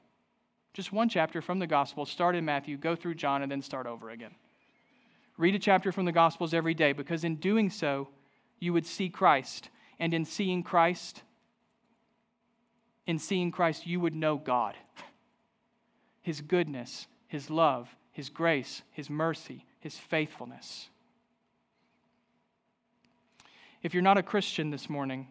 Just 0.74 0.92
one 0.92 1.08
chapter 1.08 1.42
from 1.42 1.60
the 1.60 1.68
Gospel. 1.68 2.06
Start 2.06 2.36
in 2.36 2.46
Matthew, 2.46 2.78
go 2.78 2.96
through 2.96 3.16
John, 3.16 3.44
and 3.44 3.52
then 3.52 3.62
start 3.62 3.86
over 3.86 4.10
again. 4.10 4.34
Read 5.38 5.56
a 5.56 5.60
chapter 5.60 5.92
from 5.92 6.06
the 6.06 6.12
Gospels 6.12 6.54
every 6.54 6.74
day 6.74 6.94
because 6.94 7.24
in 7.24 7.36
doing 7.36 7.70
so, 7.70 8.10
you 8.64 8.72
would 8.74 8.86
see 8.86 9.10
Christ. 9.10 9.70
And 10.00 10.14
in 10.14 10.26
seeing 10.26 10.64
Christ, 10.64 11.22
in 13.06 13.20
seeing 13.20 13.52
Christ, 13.52 13.86
you 13.86 14.00
would 14.00 14.16
know 14.16 14.38
God. 14.38 14.76
His 16.22 16.40
goodness, 16.40 17.08
His 17.28 17.50
love, 17.50 17.94
His 18.14 18.30
grace, 18.30 18.82
His 18.92 19.10
mercy, 19.10 19.66
His 19.82 19.98
faithfulness. 19.98 20.90
If 23.82 23.94
you're 23.94 24.02
not 24.02 24.18
a 24.18 24.24
Christian 24.24 24.70
this 24.70 24.90
morning, 24.90 25.28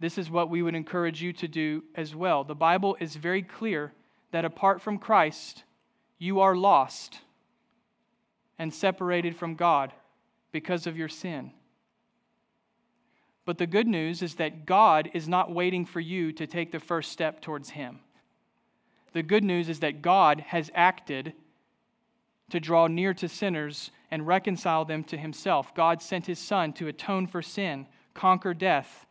this 0.00 0.18
is 0.18 0.28
what 0.28 0.50
we 0.50 0.62
would 0.62 0.74
encourage 0.74 1.22
you 1.22 1.32
to 1.34 1.46
do 1.46 1.84
as 1.94 2.12
well. 2.12 2.42
The 2.42 2.56
Bible 2.56 2.96
is 2.98 3.14
very 3.14 3.42
clear 3.42 3.92
that 4.32 4.44
apart 4.44 4.82
from 4.82 4.98
Christ, 4.98 5.62
you 6.18 6.40
are 6.40 6.56
lost 6.56 7.20
and 8.58 8.74
separated 8.74 9.36
from 9.36 9.54
God 9.54 9.92
because 10.50 10.88
of 10.88 10.96
your 10.96 11.08
sin. 11.08 11.52
But 13.44 13.58
the 13.58 13.66
good 13.66 13.88
news 13.88 14.22
is 14.22 14.36
that 14.36 14.66
God 14.66 15.10
is 15.14 15.28
not 15.28 15.52
waiting 15.52 15.84
for 15.84 16.00
you 16.00 16.32
to 16.32 16.46
take 16.46 16.70
the 16.70 16.80
first 16.80 17.10
step 17.10 17.40
towards 17.40 17.70
Him. 17.70 18.00
The 19.12 19.22
good 19.22 19.44
news 19.44 19.68
is 19.68 19.80
that 19.80 20.02
God 20.02 20.40
has 20.40 20.70
acted 20.74 21.34
to 22.50 22.60
draw 22.60 22.86
near 22.86 23.14
to 23.14 23.28
sinners 23.28 23.90
and 24.10 24.26
reconcile 24.26 24.84
them 24.84 25.02
to 25.04 25.16
Himself. 25.16 25.74
God 25.74 26.00
sent 26.00 26.26
His 26.26 26.38
Son 26.38 26.72
to 26.74 26.88
atone 26.88 27.26
for 27.26 27.42
sin, 27.42 27.86
conquer 28.14 28.54
death, 28.54 29.06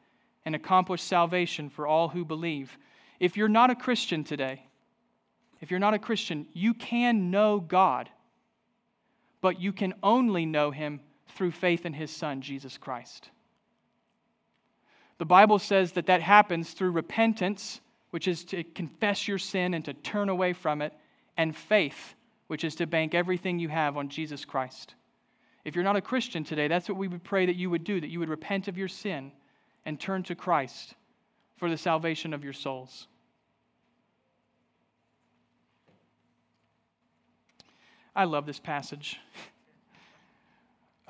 and 0.45 0.55
accomplish 0.55 1.01
salvation 1.01 1.69
for 1.69 1.85
all 1.85 2.09
who 2.09 2.23
believe. 2.23 2.77
If 3.19 3.35
you're 3.37 3.49
not 3.49 3.69
a 3.69 3.75
Christian 3.75 4.23
today, 4.23 4.65
if 5.59 5.69
you're 5.69 5.79
not 5.79 5.93
a 5.93 5.99
Christian, 5.99 6.47
you 6.53 6.73
can 6.73 7.29
know 7.29 7.59
God, 7.59 8.09
but 9.41 9.59
you 9.59 9.73
can 9.73 9.93
only 10.01 10.45
know 10.45 10.71
Him 10.71 11.01
through 11.35 11.51
faith 11.51 11.85
in 11.85 11.93
His 11.93 12.11
Son, 12.11 12.41
Jesus 12.41 12.77
Christ. 12.77 13.29
The 15.21 15.25
Bible 15.25 15.59
says 15.59 15.91
that 15.91 16.07
that 16.07 16.23
happens 16.23 16.71
through 16.71 16.89
repentance, 16.89 17.79
which 18.09 18.27
is 18.27 18.43
to 18.45 18.63
confess 18.63 19.27
your 19.27 19.37
sin 19.37 19.75
and 19.75 19.85
to 19.85 19.93
turn 19.93 20.29
away 20.29 20.51
from 20.51 20.81
it, 20.81 20.93
and 21.37 21.55
faith, 21.55 22.15
which 22.47 22.63
is 22.63 22.73
to 22.77 22.87
bank 22.87 23.13
everything 23.13 23.59
you 23.59 23.69
have 23.69 23.97
on 23.97 24.09
Jesus 24.09 24.45
Christ. 24.45 24.95
If 25.63 25.75
you're 25.75 25.83
not 25.83 25.95
a 25.95 26.01
Christian 26.01 26.43
today, 26.43 26.67
that's 26.67 26.89
what 26.89 26.97
we 26.97 27.07
would 27.07 27.23
pray 27.23 27.45
that 27.45 27.55
you 27.55 27.69
would 27.69 27.83
do, 27.83 28.01
that 28.01 28.09
you 28.09 28.17
would 28.17 28.29
repent 28.29 28.67
of 28.67 28.79
your 28.79 28.87
sin 28.87 29.31
and 29.85 29.99
turn 29.99 30.23
to 30.23 30.33
Christ 30.33 30.95
for 31.55 31.69
the 31.69 31.77
salvation 31.77 32.33
of 32.33 32.43
your 32.43 32.53
souls. 32.53 33.07
I 38.15 38.23
love 38.23 38.47
this 38.47 38.59
passage. 38.59 39.19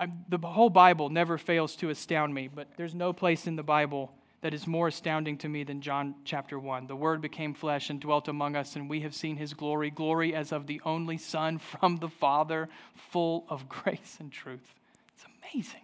I, 0.02 0.08
the 0.30 0.40
whole 0.40 0.72
Bible 0.72 1.10
never 1.10 1.38
fails 1.38 1.76
to 1.78 1.92
astound 1.92 2.34
me, 2.34 2.48
but 2.48 2.68
there's 2.76 2.96
no 2.96 3.14
place 3.14 3.46
in 3.46 3.56
the 3.56 3.64
Bible 3.64 4.12
that 4.42 4.52
is 4.52 4.66
more 4.66 4.88
astounding 4.88 5.38
to 5.38 5.48
me 5.48 5.64
than 5.64 5.80
John 5.80 6.16
chapter 6.26 6.58
1. 6.58 6.88
The 6.88 6.96
Word 6.96 7.22
became 7.22 7.54
flesh 7.54 7.92
and 7.92 8.00
dwelt 8.02 8.28
among 8.28 8.56
us, 8.56 8.76
and 8.76 8.90
we 8.90 9.02
have 9.02 9.14
seen 9.14 9.38
his 9.38 9.54
glory 9.54 9.92
glory 9.92 10.34
as 10.34 10.52
of 10.52 10.66
the 10.66 10.82
only 10.84 11.20
Son 11.20 11.58
from 11.80 11.98
the 11.98 12.10
Father, 12.10 12.68
full 13.12 13.46
of 13.48 13.70
grace 13.70 14.18
and 14.20 14.32
truth. 14.32 14.74
It's 15.14 15.26
amazing 15.54 15.82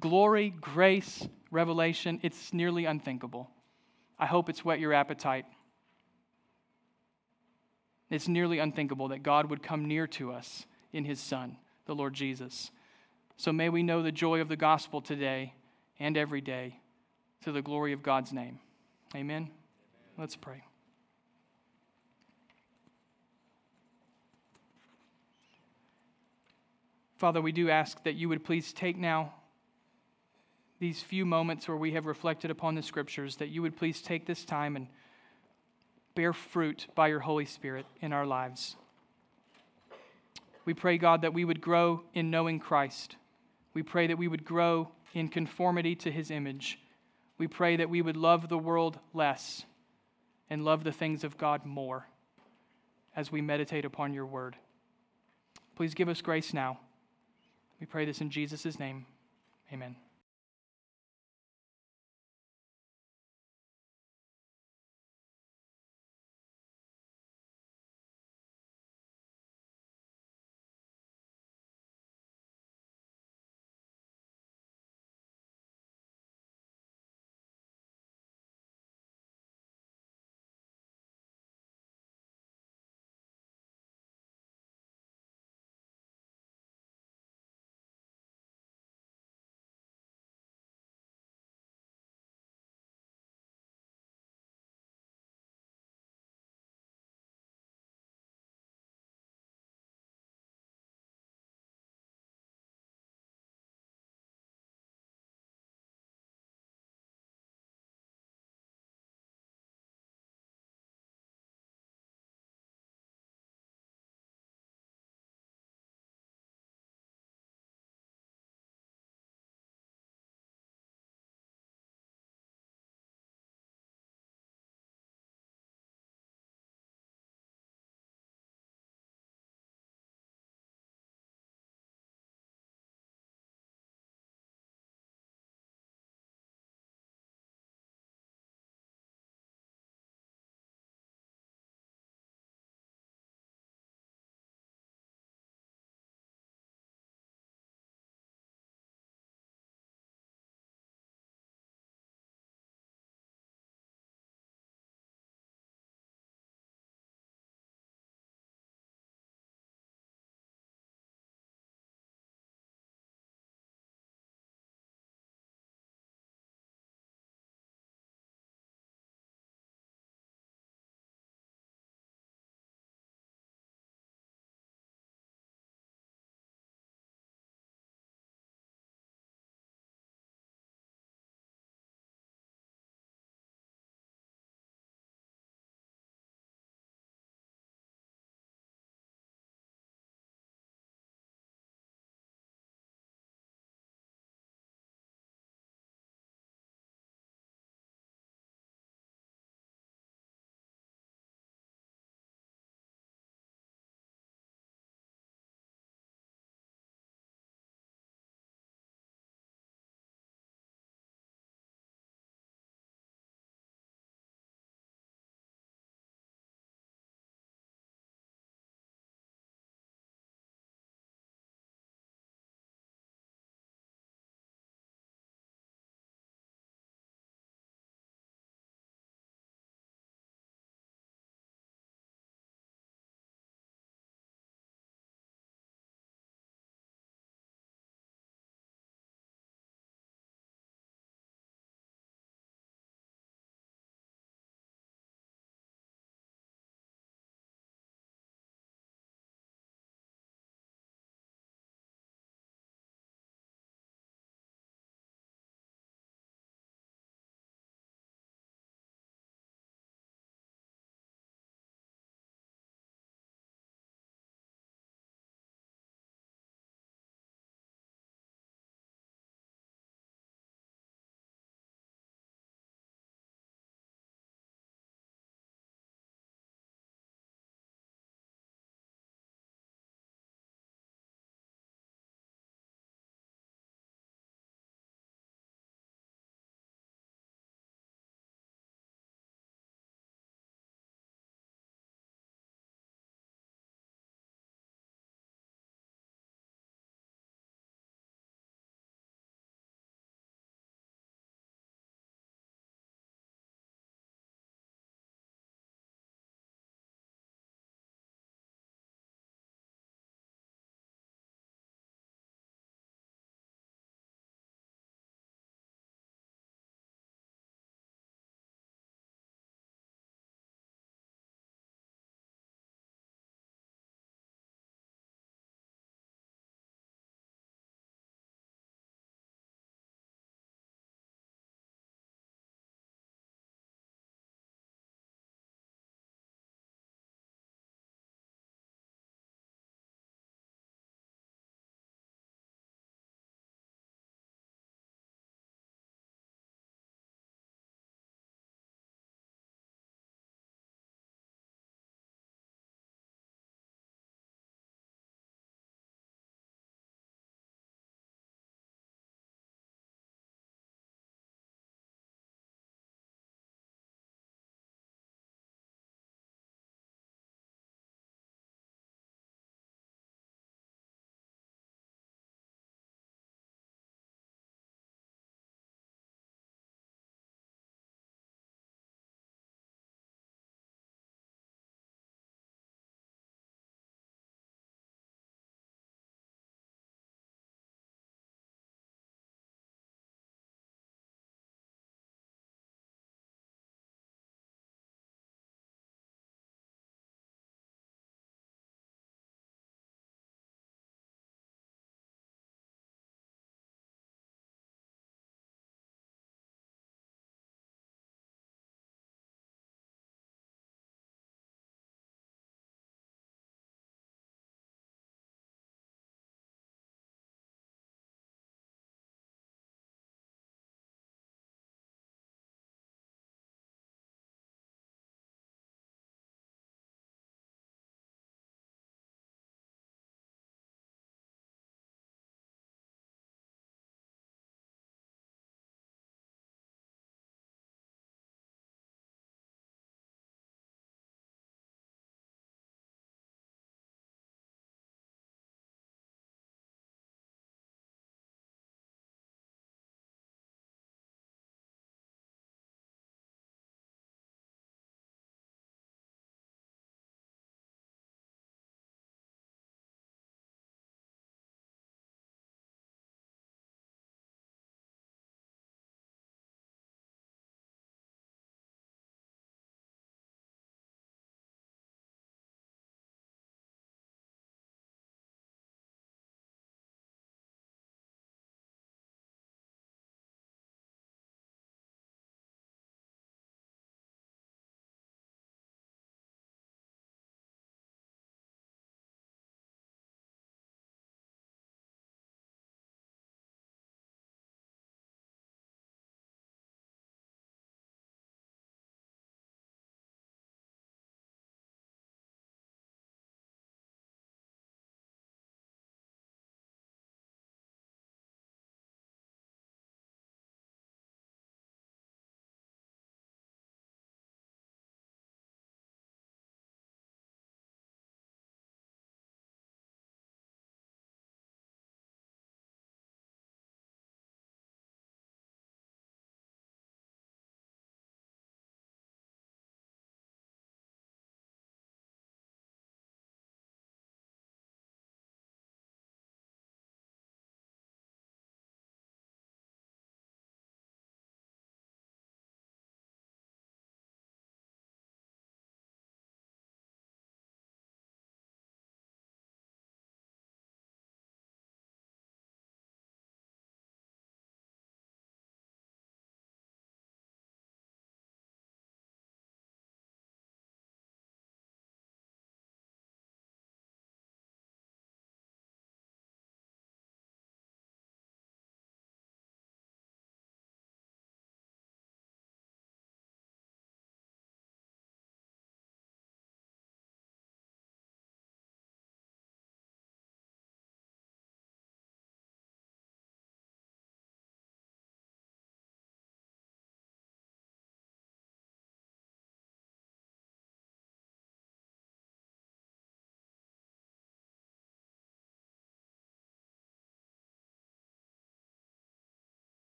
glory, 0.00 0.50
grace, 0.60 1.26
revelation, 1.50 2.20
it's 2.22 2.52
nearly 2.52 2.84
unthinkable. 2.84 3.50
I 4.18 4.26
hope 4.26 4.48
it's 4.48 4.64
whet 4.64 4.80
your 4.80 4.92
appetite. 4.92 5.46
It's 8.10 8.28
nearly 8.28 8.58
unthinkable 8.58 9.08
that 9.08 9.22
God 9.22 9.50
would 9.50 9.62
come 9.62 9.86
near 9.86 10.06
to 10.08 10.32
us 10.32 10.64
in 10.92 11.04
his 11.04 11.20
Son, 11.20 11.56
the 11.86 11.94
Lord 11.94 12.14
Jesus. 12.14 12.70
So 13.36 13.52
may 13.52 13.68
we 13.68 13.82
know 13.82 14.02
the 14.02 14.12
joy 14.12 14.40
of 14.40 14.48
the 14.48 14.56
gospel 14.56 15.00
today 15.00 15.54
and 15.98 16.16
every 16.16 16.40
day 16.40 16.80
to 17.42 17.52
the 17.52 17.62
glory 17.62 17.92
of 17.92 18.02
God's 18.02 18.32
name. 18.32 18.58
Amen. 19.14 19.36
Amen. 19.36 19.50
Let's 20.18 20.36
pray. 20.36 20.62
Father, 27.16 27.40
we 27.40 27.52
do 27.52 27.70
ask 27.70 28.02
that 28.04 28.14
you 28.14 28.28
would 28.28 28.44
please 28.44 28.72
take 28.72 28.98
now 28.98 29.32
these 30.78 31.02
few 31.02 31.24
moments 31.24 31.66
where 31.66 31.76
we 31.76 31.92
have 31.92 32.04
reflected 32.04 32.50
upon 32.50 32.74
the 32.74 32.82
scriptures, 32.82 33.36
that 33.36 33.48
you 33.48 33.62
would 33.62 33.76
please 33.76 34.02
take 34.02 34.26
this 34.26 34.44
time 34.44 34.76
and 34.76 34.86
bear 36.14 36.32
fruit 36.32 36.86
by 36.94 37.08
your 37.08 37.20
Holy 37.20 37.46
Spirit 37.46 37.86
in 38.00 38.12
our 38.12 38.26
lives. 38.26 38.76
We 40.66 40.74
pray, 40.74 40.98
God, 40.98 41.22
that 41.22 41.32
we 41.32 41.44
would 41.44 41.60
grow 41.60 42.02
in 42.12 42.30
knowing 42.30 42.58
Christ. 42.58 43.16
We 43.76 43.82
pray 43.82 44.06
that 44.06 44.16
we 44.16 44.26
would 44.26 44.46
grow 44.46 44.88
in 45.12 45.28
conformity 45.28 45.94
to 45.96 46.10
his 46.10 46.30
image. 46.30 46.78
We 47.36 47.46
pray 47.46 47.76
that 47.76 47.90
we 47.90 48.00
would 48.00 48.16
love 48.16 48.48
the 48.48 48.56
world 48.56 48.98
less 49.12 49.66
and 50.48 50.64
love 50.64 50.82
the 50.82 50.92
things 50.92 51.24
of 51.24 51.36
God 51.36 51.66
more 51.66 52.08
as 53.14 53.30
we 53.30 53.42
meditate 53.42 53.84
upon 53.84 54.14
your 54.14 54.24
word. 54.24 54.56
Please 55.74 55.92
give 55.92 56.08
us 56.08 56.22
grace 56.22 56.54
now. 56.54 56.78
We 57.78 57.84
pray 57.84 58.06
this 58.06 58.22
in 58.22 58.30
Jesus' 58.30 58.78
name. 58.78 59.04
Amen. 59.70 59.96